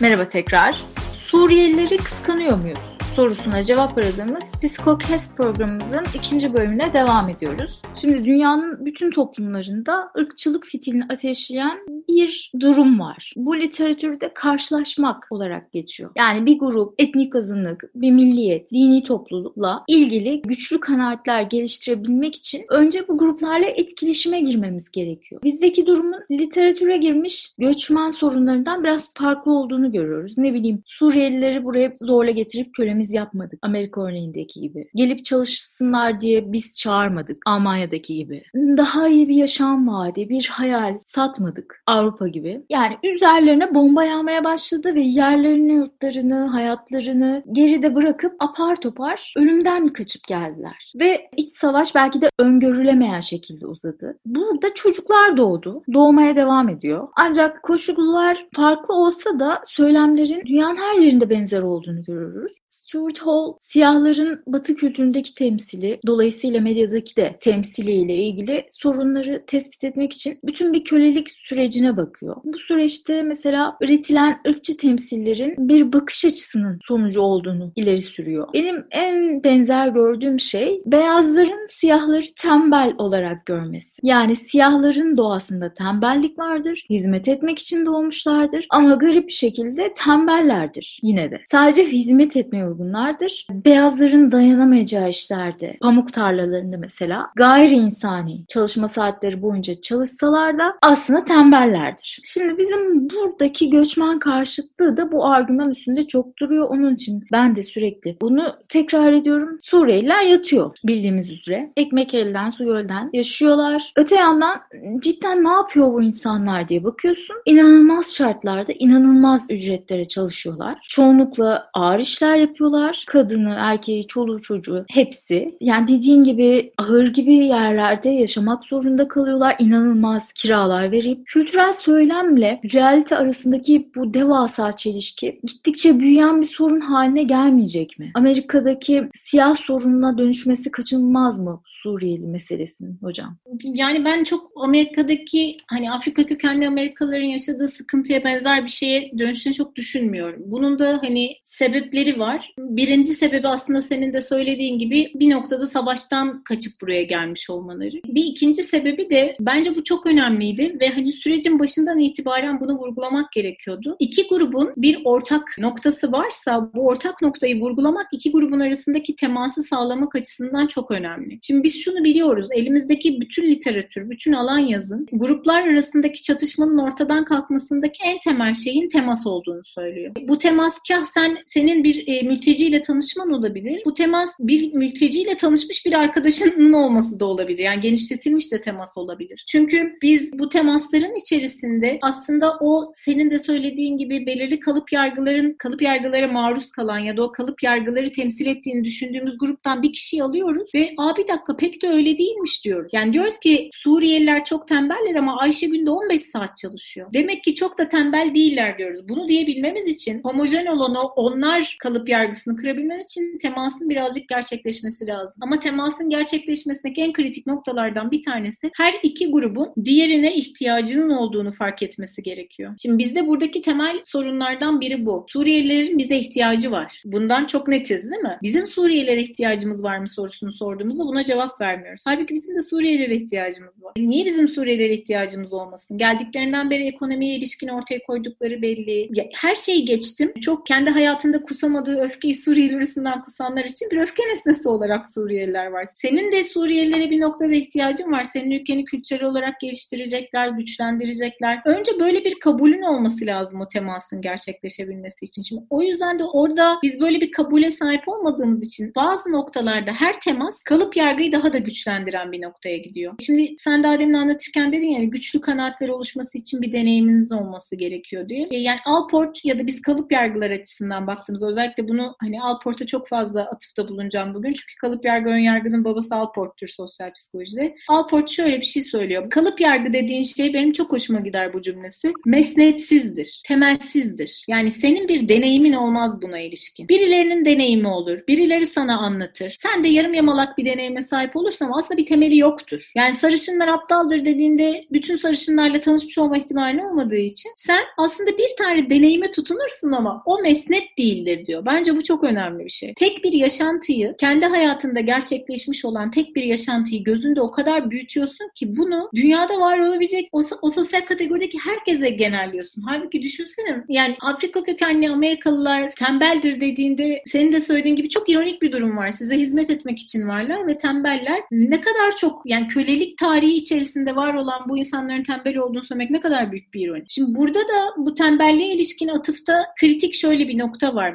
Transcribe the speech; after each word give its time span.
Merhaba 0.00 0.28
tekrar. 0.28 0.82
Suriyelileri 1.14 1.96
kıskanıyor 1.96 2.56
muyuz? 2.56 2.78
Sorusuna 3.14 3.62
cevap 3.62 3.98
aradığımız 3.98 4.52
Psikokes 4.62 5.36
programımızın 5.36 6.04
ikinci 6.14 6.54
bölümüne 6.54 6.92
devam 6.94 7.28
ediyoruz. 7.28 7.82
Şimdi 7.94 8.24
dünyanın 8.24 8.84
bütün 8.86 9.10
toplumlarında 9.10 10.10
ırkçılık 10.18 10.66
fitilini 10.66 11.04
ateşleyen 11.04 11.78
bir 12.08 12.52
durum 12.60 13.00
var. 13.00 13.32
Bu 13.36 13.56
literatürde 13.56 14.32
karşılaşmak 14.34 15.26
olarak 15.30 15.72
geçiyor. 15.72 16.10
Yani 16.16 16.46
bir 16.46 16.58
grup 16.58 16.94
etnik 16.98 17.36
azınlık, 17.36 17.84
bir 17.94 18.10
milliyet, 18.10 18.70
dini 18.72 19.02
toplulukla 19.02 19.84
ilgili 19.88 20.42
güçlü 20.42 20.80
kanaatler 20.80 21.42
geliştirebilmek 21.42 22.34
için 22.36 22.64
önce 22.68 23.08
bu 23.08 23.18
gruplarla 23.18 23.66
etkileşime 23.66 24.40
girmemiz 24.40 24.90
gerekiyor. 24.90 25.42
Bizdeki 25.44 25.86
durumun 25.86 26.20
literatüre 26.30 26.96
girmiş 26.96 27.54
göçmen 27.58 28.10
sorunlarından 28.10 28.82
biraz 28.82 29.14
farklı 29.14 29.52
olduğunu 29.52 29.92
görüyoruz. 29.92 30.38
Ne 30.38 30.54
bileyim 30.54 30.82
Suriyelileri 30.86 31.64
buraya 31.64 31.92
zorla 32.02 32.30
getirip 32.30 32.74
kölemiz 32.74 33.07
yapmadık. 33.12 33.58
Amerika 33.62 34.00
örneğindeki 34.00 34.60
gibi. 34.60 34.88
Gelip 34.94 35.24
çalışsınlar 35.24 36.20
diye 36.20 36.52
biz 36.52 36.78
çağırmadık. 36.78 37.42
Almanya'daki 37.46 38.14
gibi. 38.14 38.42
Daha 38.54 39.08
iyi 39.08 39.28
bir 39.28 39.34
yaşam 39.34 39.88
vaadi, 39.88 40.28
bir 40.28 40.48
hayal 40.52 40.98
satmadık. 41.02 41.82
Avrupa 41.86 42.28
gibi. 42.28 42.62
Yani 42.70 42.96
üzerlerine 43.14 43.74
bomba 43.74 44.04
yağmaya 44.04 44.44
başladı 44.44 44.94
ve 44.94 45.00
yerlerini, 45.00 45.72
yurtlarını, 45.72 46.46
hayatlarını 46.46 47.42
geride 47.52 47.94
bırakıp 47.94 48.32
apar 48.38 48.80
topar 48.80 49.34
ölümden 49.36 49.88
kaçıp 49.88 50.28
geldiler. 50.28 50.92
Ve 51.00 51.30
iç 51.36 51.48
savaş 51.48 51.94
belki 51.94 52.20
de 52.20 52.30
öngörülemeyen 52.38 53.20
şekilde 53.20 53.66
uzadı. 53.66 54.18
Burada 54.26 54.74
çocuklar 54.74 55.36
doğdu. 55.36 55.82
Doğmaya 55.92 56.36
devam 56.36 56.68
ediyor. 56.68 57.08
Ancak 57.16 57.62
koşullar 57.62 58.46
farklı 58.54 58.94
olsa 58.94 59.38
da 59.38 59.62
söylemlerin 59.64 60.46
dünyanın 60.46 60.76
her 60.76 60.98
yerinde 60.98 61.30
benzer 61.30 61.62
olduğunu 61.62 62.02
görürüz. 62.04 62.52
Stuart 62.68 63.18
Hall 63.18 63.52
siyahların 63.58 64.42
batı 64.46 64.76
kültüründeki 64.76 65.34
temsili, 65.34 66.00
dolayısıyla 66.06 66.60
medyadaki 66.60 67.16
de 67.16 67.36
temsiliyle 67.40 68.16
ilgili 68.16 68.66
sorunları 68.70 69.44
tespit 69.46 69.84
etmek 69.84 70.12
için 70.12 70.38
bütün 70.44 70.72
bir 70.72 70.84
kölelik 70.84 71.30
sürecine 71.30 71.96
bakıyor. 71.96 72.36
Bu 72.44 72.58
süreçte 72.58 73.22
mesela 73.22 73.76
üretilen 73.80 74.40
ırkçı 74.48 74.76
temsillerin 74.76 75.54
bir 75.58 75.92
bakış 75.92 76.24
açısının 76.24 76.78
sonucu 76.82 77.20
olduğunu 77.20 77.72
ileri 77.76 78.00
sürüyor. 78.00 78.48
Benim 78.54 78.84
en 78.90 79.44
benzer 79.44 79.88
gördüğüm 79.88 80.40
şey 80.40 80.82
beyazların 80.86 81.66
siyahları 81.66 82.26
tembel 82.36 82.94
olarak 82.98 83.46
görmesi. 83.46 84.00
Yani 84.02 84.36
siyahların 84.36 85.16
doğasında 85.16 85.74
tembellik 85.74 86.38
vardır, 86.38 86.86
hizmet 86.90 87.28
etmek 87.28 87.58
için 87.58 87.86
doğmuşlardır 87.86 88.66
ama 88.70 88.94
garip 88.94 89.26
bir 89.26 89.32
şekilde 89.32 89.92
tembellerdir 89.92 91.00
yine 91.02 91.30
de. 91.30 91.40
Sadece 91.44 91.84
hizmet 91.84 92.36
etmeye 92.58 92.66
uygunlardır. 92.66 93.46
Beyazların 93.50 94.32
dayanamayacağı 94.32 95.08
işlerde, 95.08 95.76
pamuk 95.80 96.12
tarlalarında 96.12 96.76
mesela 96.76 97.30
gayri 97.36 97.74
insani 97.74 98.44
çalışma 98.48 98.88
saatleri 98.88 99.42
boyunca 99.42 99.80
çalışsalar 99.80 100.58
da 100.58 100.74
aslında 100.82 101.24
tembellerdir. 101.24 102.20
Şimdi 102.24 102.58
bizim 102.58 103.10
buradaki 103.10 103.70
göçmen 103.70 104.18
karşıtlığı 104.18 104.96
da 104.96 105.12
bu 105.12 105.26
argüman 105.26 105.70
üstünde 105.70 106.06
çok 106.06 106.38
duruyor. 106.38 106.68
Onun 106.68 106.94
için 106.94 107.24
ben 107.32 107.56
de 107.56 107.62
sürekli 107.62 108.16
bunu 108.20 108.54
tekrar 108.68 109.12
ediyorum. 109.12 109.56
Suriyeliler 109.60 110.22
yatıyor 110.22 110.76
bildiğimiz 110.84 111.32
üzere. 111.32 111.72
Ekmek 111.76 112.14
elden, 112.14 112.48
su 112.48 112.64
gölden 112.64 113.10
yaşıyorlar. 113.12 113.92
Öte 113.96 114.16
yandan 114.16 114.60
cidden 114.98 115.44
ne 115.44 115.48
yapıyor 115.48 115.92
bu 115.92 116.02
insanlar 116.02 116.68
diye 116.68 116.84
bakıyorsun. 116.84 117.36
İnanılmaz 117.46 118.14
şartlarda, 118.14 118.72
inanılmaz 118.78 119.46
ücretlere 119.50 120.04
çalışıyorlar. 120.04 120.78
Çoğunlukla 120.88 121.70
ağır 121.74 121.98
işler 121.98 122.36
yapıyorlar. 122.48 123.04
Kadını, 123.06 123.54
erkeği, 123.58 124.06
çoluğu, 124.06 124.42
çocuğu 124.42 124.84
hepsi. 124.90 125.56
Yani 125.60 125.88
dediğin 125.88 126.24
gibi 126.24 126.72
ahır 126.78 127.06
gibi 127.06 127.34
yerlerde 127.34 128.08
yaşamak 128.08 128.64
zorunda 128.64 129.08
kalıyorlar. 129.08 129.56
İnanılmaz 129.58 130.32
kiralar 130.32 130.92
verip 130.92 131.26
kültürel 131.26 131.72
söylemle 131.72 132.60
realite 132.74 133.16
arasındaki 133.16 133.90
bu 133.94 134.14
devasa 134.14 134.72
çelişki 134.72 135.40
gittikçe 135.44 135.98
büyüyen 135.98 136.40
bir 136.40 136.46
sorun 136.46 136.80
haline 136.80 137.22
gelmeyecek 137.22 137.98
mi? 137.98 138.10
Amerika'daki 138.14 139.08
siyah 139.14 139.54
sorununa 139.54 140.18
dönüşmesi 140.18 140.70
kaçınılmaz 140.70 141.44
mı 141.44 141.62
Suriyeli 141.66 142.26
meselesinin 142.26 142.98
hocam? 143.02 143.36
Yani 143.62 144.04
ben 144.04 144.24
çok 144.24 144.50
Amerika'daki 144.56 145.56
hani 145.66 145.92
Afrika 145.92 146.26
kökenli 146.26 146.68
Amerikalıların 146.68 147.24
yaşadığı 147.24 147.68
sıkıntıya 147.68 148.24
benzer 148.24 148.64
bir 148.64 148.70
şeye 148.70 149.12
dönüşünü 149.18 149.54
çok 149.54 149.76
düşünmüyorum. 149.76 150.42
Bunun 150.46 150.78
da 150.78 150.98
hani 151.02 151.36
sebepleri 151.40 152.18
var. 152.18 152.37
Birinci 152.58 153.14
sebebi 153.14 153.48
aslında 153.48 153.82
senin 153.82 154.12
de 154.12 154.20
söylediğin 154.20 154.78
gibi 154.78 155.12
bir 155.14 155.30
noktada 155.30 155.66
savaştan 155.66 156.42
kaçıp 156.42 156.72
buraya 156.80 157.02
gelmiş 157.02 157.50
olmaları. 157.50 157.96
Bir 158.04 158.24
ikinci 158.24 158.62
sebebi 158.62 159.10
de 159.10 159.36
bence 159.40 159.76
bu 159.76 159.84
çok 159.84 160.06
önemliydi 160.06 160.76
ve 160.80 160.88
hani 160.88 161.12
sürecin 161.12 161.58
başından 161.58 161.98
itibaren 161.98 162.60
bunu 162.60 162.74
vurgulamak 162.74 163.32
gerekiyordu. 163.32 163.96
İki 163.98 164.28
grubun 164.28 164.72
bir 164.76 164.98
ortak 165.04 165.56
noktası 165.58 166.12
varsa 166.12 166.70
bu 166.74 166.86
ortak 166.86 167.22
noktayı 167.22 167.60
vurgulamak 167.60 168.06
iki 168.12 168.32
grubun 168.32 168.60
arasındaki 168.60 169.16
teması 169.16 169.62
sağlamak 169.62 170.14
açısından 170.14 170.66
çok 170.66 170.90
önemli. 170.90 171.38
Şimdi 171.42 171.62
biz 171.62 171.82
şunu 171.82 172.04
biliyoruz. 172.04 172.48
Elimizdeki 172.52 173.20
bütün 173.20 173.50
literatür, 173.50 174.10
bütün 174.10 174.32
alan 174.32 174.58
yazın 174.58 175.06
gruplar 175.12 175.68
arasındaki 175.68 176.22
çatışmanın 176.22 176.78
ortadan 176.78 177.24
kalkmasındaki 177.24 177.98
en 178.04 178.18
temel 178.18 178.54
şeyin 178.54 178.88
temas 178.88 179.26
olduğunu 179.26 179.64
söylüyor. 179.64 180.14
Bu 180.28 180.38
temas 180.38 180.78
kah 180.88 181.04
sen 181.04 181.38
senin 181.46 181.84
bir 181.84 182.08
e, 182.08 182.27
mülteciyle 182.28 182.82
tanışman 182.82 183.30
olabilir. 183.30 183.82
Bu 183.84 183.94
temas 183.94 184.30
bir 184.40 184.72
mülteciyle 184.72 185.36
tanışmış 185.36 185.86
bir 185.86 185.92
arkadaşının 185.92 186.72
olması 186.72 187.20
da 187.20 187.24
olabilir. 187.24 187.58
Yani 187.58 187.80
genişletilmiş 187.80 188.52
de 188.52 188.60
temas 188.60 188.96
olabilir. 188.96 189.44
Çünkü 189.48 189.94
biz 190.02 190.38
bu 190.38 190.48
temasların 190.48 191.14
içerisinde 191.14 191.98
aslında 192.02 192.56
o 192.60 192.90
senin 192.94 193.30
de 193.30 193.38
söylediğin 193.38 193.98
gibi 193.98 194.26
belirli 194.26 194.60
kalıp 194.60 194.92
yargıların 194.92 195.54
kalıp 195.58 195.82
yargılara 195.82 196.28
maruz 196.28 196.70
kalan 196.70 196.98
ya 196.98 197.16
da 197.16 197.22
o 197.22 197.32
kalıp 197.32 197.62
yargıları 197.62 198.12
temsil 198.12 198.46
ettiğini 198.46 198.84
düşündüğümüz 198.84 199.38
gruptan 199.38 199.82
bir 199.82 199.92
kişiyi 199.92 200.22
alıyoruz 200.22 200.70
ve 200.74 200.90
aa 200.98 201.16
bir 201.16 201.28
dakika 201.28 201.56
pek 201.56 201.82
de 201.82 201.88
öyle 201.88 202.18
değilmiş 202.18 202.64
diyoruz. 202.64 202.90
Yani 202.94 203.12
diyoruz 203.12 203.38
ki 203.38 203.70
Suriyeliler 203.72 204.44
çok 204.44 204.68
tembeller 204.68 205.14
ama 205.14 205.38
Ayşe 205.38 205.66
günde 205.66 205.90
15 205.90 206.20
saat 206.20 206.56
çalışıyor. 206.56 207.08
Demek 207.14 207.44
ki 207.44 207.54
çok 207.54 207.78
da 207.78 207.88
tembel 207.88 208.34
değiller 208.34 208.78
diyoruz. 208.78 209.08
Bunu 209.08 209.28
diyebilmemiz 209.28 209.88
için 209.88 210.20
homojen 210.22 210.66
olanı 210.66 211.02
onlar 211.02 211.76
kalıp 211.80 212.08
yargısını 212.18 212.56
kırabilmemiz 212.56 213.06
için 213.06 213.38
temasın 213.38 213.88
birazcık 213.88 214.28
gerçekleşmesi 214.28 215.06
lazım. 215.06 215.42
Ama 215.42 215.58
temasın 215.58 216.10
gerçekleşmesindeki 216.10 217.02
en 217.02 217.12
kritik 217.12 217.46
noktalardan 217.46 218.10
bir 218.10 218.22
tanesi 218.22 218.70
her 218.76 218.94
iki 219.02 219.30
grubun 219.30 219.72
diğerine 219.84 220.34
ihtiyacının 220.34 221.10
olduğunu 221.10 221.50
fark 221.50 221.82
etmesi 221.82 222.22
gerekiyor. 222.22 222.74
Şimdi 222.82 222.98
bizde 222.98 223.26
buradaki 223.26 223.62
temel 223.62 224.00
sorunlardan 224.04 224.80
biri 224.80 225.06
bu. 225.06 225.26
Suriyelilerin 225.28 225.98
bize 225.98 226.16
ihtiyacı 226.16 226.70
var. 226.70 227.02
Bundan 227.04 227.46
çok 227.46 227.68
netiz 227.68 228.10
değil 228.10 228.22
mi? 228.22 228.38
Bizim 228.42 228.66
Suriyelilere 228.66 229.22
ihtiyacımız 229.22 229.82
var 229.82 229.98
mı 229.98 230.08
sorusunu 230.08 230.52
sorduğumuzda 230.52 231.06
buna 231.06 231.24
cevap 231.24 231.60
vermiyoruz. 231.60 232.02
Halbuki 232.04 232.34
bizim 232.34 232.56
de 232.56 232.60
Suriyelilere 232.60 233.16
ihtiyacımız 233.16 233.82
var. 233.82 233.92
Niye 233.96 234.24
bizim 234.24 234.48
Suriyelilere 234.48 234.94
ihtiyacımız 234.94 235.52
olmasın? 235.52 235.98
Geldiklerinden 235.98 236.70
beri 236.70 236.86
ekonomiye 236.86 237.36
ilişkin 237.36 237.68
ortaya 237.68 238.02
koydukları 238.06 238.62
belli. 238.62 239.08
Ya, 239.12 239.24
her 239.34 239.54
şeyi 239.54 239.84
geçtim. 239.84 240.32
Çok 240.40 240.66
kendi 240.66 240.90
hayatında 240.90 241.42
kusamadığı 241.42 242.00
öfkeyi 242.08 242.36
Suriyeli 242.36 242.76
üstünden 242.76 243.22
kusanlar 243.22 243.64
için 243.64 243.90
bir 243.90 243.98
öfke 243.98 244.22
nesnesi 244.28 244.68
olarak 244.68 245.10
Suriyeliler 245.10 245.66
var. 245.66 245.86
Senin 245.94 246.32
de 246.32 246.44
Suriyelilere 246.44 247.10
bir 247.10 247.20
noktada 247.20 247.52
ihtiyacın 247.52 248.12
var. 248.12 248.24
Senin 248.24 248.50
ülkeni 248.50 248.84
kültürel 248.84 249.24
olarak 249.24 249.60
geliştirecekler, 249.60 250.48
güçlendirecekler. 250.48 251.62
Önce 251.64 251.92
böyle 252.00 252.24
bir 252.24 252.40
kabulün 252.40 252.82
olması 252.82 253.26
lazım 253.26 253.60
o 253.60 253.68
temasın 253.68 254.20
gerçekleşebilmesi 254.20 255.24
için. 255.24 255.42
Şimdi 255.42 255.62
o 255.70 255.82
yüzden 255.82 256.18
de 256.18 256.24
orada 256.24 256.78
biz 256.82 257.00
böyle 257.00 257.20
bir 257.20 257.30
kabule 257.30 257.70
sahip 257.70 258.08
olmadığımız 258.08 258.66
için 258.66 258.92
bazı 258.96 259.32
noktalarda 259.32 259.92
her 259.92 260.20
temas 260.20 260.64
kalıp 260.64 260.96
yargıyı 260.96 261.32
daha 261.32 261.52
da 261.52 261.58
güçlendiren 261.58 262.32
bir 262.32 262.42
noktaya 262.42 262.76
gidiyor. 262.76 263.14
Şimdi 263.20 263.54
sen 263.58 263.82
daha 263.82 263.98
demin 263.98 264.14
anlatırken 264.14 264.72
dedin 264.72 264.86
yani 264.86 265.10
güçlü 265.10 265.40
kanaatler 265.40 265.88
oluşması 265.88 266.38
için 266.38 266.62
bir 266.62 266.72
deneyiminiz 266.72 267.32
olması 267.32 267.76
gerekiyor 267.76 268.28
diye. 268.28 268.48
Yani 268.50 268.78
Alport 268.86 269.44
ya 269.44 269.58
da 269.58 269.66
biz 269.66 269.82
kalıp 269.82 270.12
yargılar 270.12 270.50
açısından 270.50 271.06
baktığımızda 271.06 271.46
özellikle 271.46 271.88
bunu 271.88 271.97
Bunu 271.98 272.16
hani 272.20 272.42
Alport'a 272.42 272.86
çok 272.86 273.08
fazla 273.08 273.42
atıfta 273.42 273.88
bulunacağım 273.88 274.34
bugün. 274.34 274.50
Çünkü 274.50 274.76
kalıp 274.80 275.04
yargı 275.04 275.30
ön 275.30 275.38
yargının 275.38 275.84
babası 275.84 276.14
Alport'tur 276.14 276.68
sosyal 276.68 277.12
psikolojide. 277.12 277.74
Alport 277.88 278.30
şöyle 278.30 278.60
bir 278.60 278.66
şey 278.66 278.82
söylüyor. 278.82 279.30
Kalıp 279.30 279.60
yargı 279.60 279.92
dediğin 279.92 280.24
şey 280.24 280.54
benim 280.54 280.72
çok 280.72 280.92
hoşuma 280.92 281.20
gider 281.20 281.52
bu 281.52 281.62
cümlesi. 281.62 282.12
Mesnetsizdir, 282.26 283.42
temelsizdir. 283.46 284.44
Yani 284.48 284.70
senin 284.70 285.08
bir 285.08 285.28
deneyimin 285.28 285.72
olmaz 285.72 286.22
buna 286.22 286.38
ilişkin. 286.38 286.88
Birilerinin 286.88 287.44
deneyimi 287.44 287.88
olur. 287.88 288.18
Birileri 288.28 288.66
sana 288.66 288.98
anlatır. 288.98 289.56
Sen 289.58 289.84
de 289.84 289.88
yarım 289.88 290.14
yamalak 290.14 290.58
bir 290.58 290.64
deneyime 290.64 291.02
sahip 291.02 291.36
olursan 291.36 291.70
aslında 291.74 291.98
bir 291.98 292.06
temeli 292.06 292.38
yoktur. 292.38 292.92
Yani 292.96 293.14
sarışınlar 293.14 293.68
aptaldır 293.68 294.24
dediğinde 294.24 294.84
bütün 294.92 295.16
sarışınlarla 295.16 295.80
tanışmış 295.80 296.18
olma 296.18 296.38
ihtimali 296.38 296.82
olmadığı 296.86 297.16
için 297.16 297.52
sen 297.56 297.84
aslında 297.96 298.38
bir 298.38 298.56
tane 298.58 298.90
deneyime 298.90 299.32
tutunursun 299.32 299.92
ama 299.92 300.22
o 300.26 300.42
mesnet 300.42 300.98
değildir 300.98 301.46
diyor. 301.46 301.66
Bence 301.66 301.87
bu 301.96 302.04
çok 302.04 302.24
önemli 302.24 302.64
bir 302.64 302.70
şey. 302.70 302.94
Tek 302.94 303.24
bir 303.24 303.32
yaşantıyı 303.32 304.14
kendi 304.18 304.46
hayatında 304.46 305.00
gerçekleşmiş 305.00 305.84
olan 305.84 306.10
tek 306.10 306.36
bir 306.36 306.42
yaşantıyı 306.42 307.04
gözünde 307.04 307.40
o 307.40 307.50
kadar 307.50 307.90
büyütüyorsun 307.90 308.50
ki 308.54 308.76
bunu 308.76 309.10
dünyada 309.14 309.60
var 309.60 309.78
olabilecek 309.78 310.28
o, 310.32 310.40
o 310.62 310.70
sosyal 310.70 311.00
kategorideki 311.00 311.58
herkese 311.58 312.10
genelliyorsun. 312.10 312.82
Halbuki 312.82 313.22
düşünsene 313.22 313.84
yani 313.88 314.16
Afrika 314.20 314.62
kökenli 314.62 315.10
Amerikalılar 315.10 315.90
tembeldir 315.94 316.60
dediğinde 316.60 317.22
senin 317.26 317.52
de 317.52 317.60
söylediğin 317.60 317.96
gibi 317.96 318.08
çok 318.08 318.28
ironik 318.28 318.62
bir 318.62 318.72
durum 318.72 318.96
var. 318.96 319.10
Size 319.10 319.38
hizmet 319.38 319.70
etmek 319.70 319.98
için 319.98 320.28
varlar 320.28 320.66
ve 320.66 320.78
tembeller 320.78 321.40
ne 321.50 321.80
kadar 321.80 322.16
çok 322.16 322.42
yani 322.44 322.68
kölelik 322.68 323.18
tarihi 323.18 323.54
içerisinde 323.54 324.16
var 324.16 324.34
olan 324.34 324.68
bu 324.68 324.78
insanların 324.78 325.22
tembel 325.22 325.56
olduğunu 325.56 325.84
söylemek 325.84 326.10
ne 326.10 326.20
kadar 326.20 326.52
büyük 326.52 326.74
bir 326.74 326.86
ironi. 326.86 327.04
Şimdi 327.08 327.38
burada 327.38 327.60
da 327.60 327.94
bu 327.96 328.14
tembelliğe 328.14 328.74
ilişkin 328.74 329.08
atıfta 329.08 329.66
kritik 329.80 330.14
şöyle 330.14 330.48
bir 330.48 330.58
nokta 330.58 330.94
var 330.94 331.12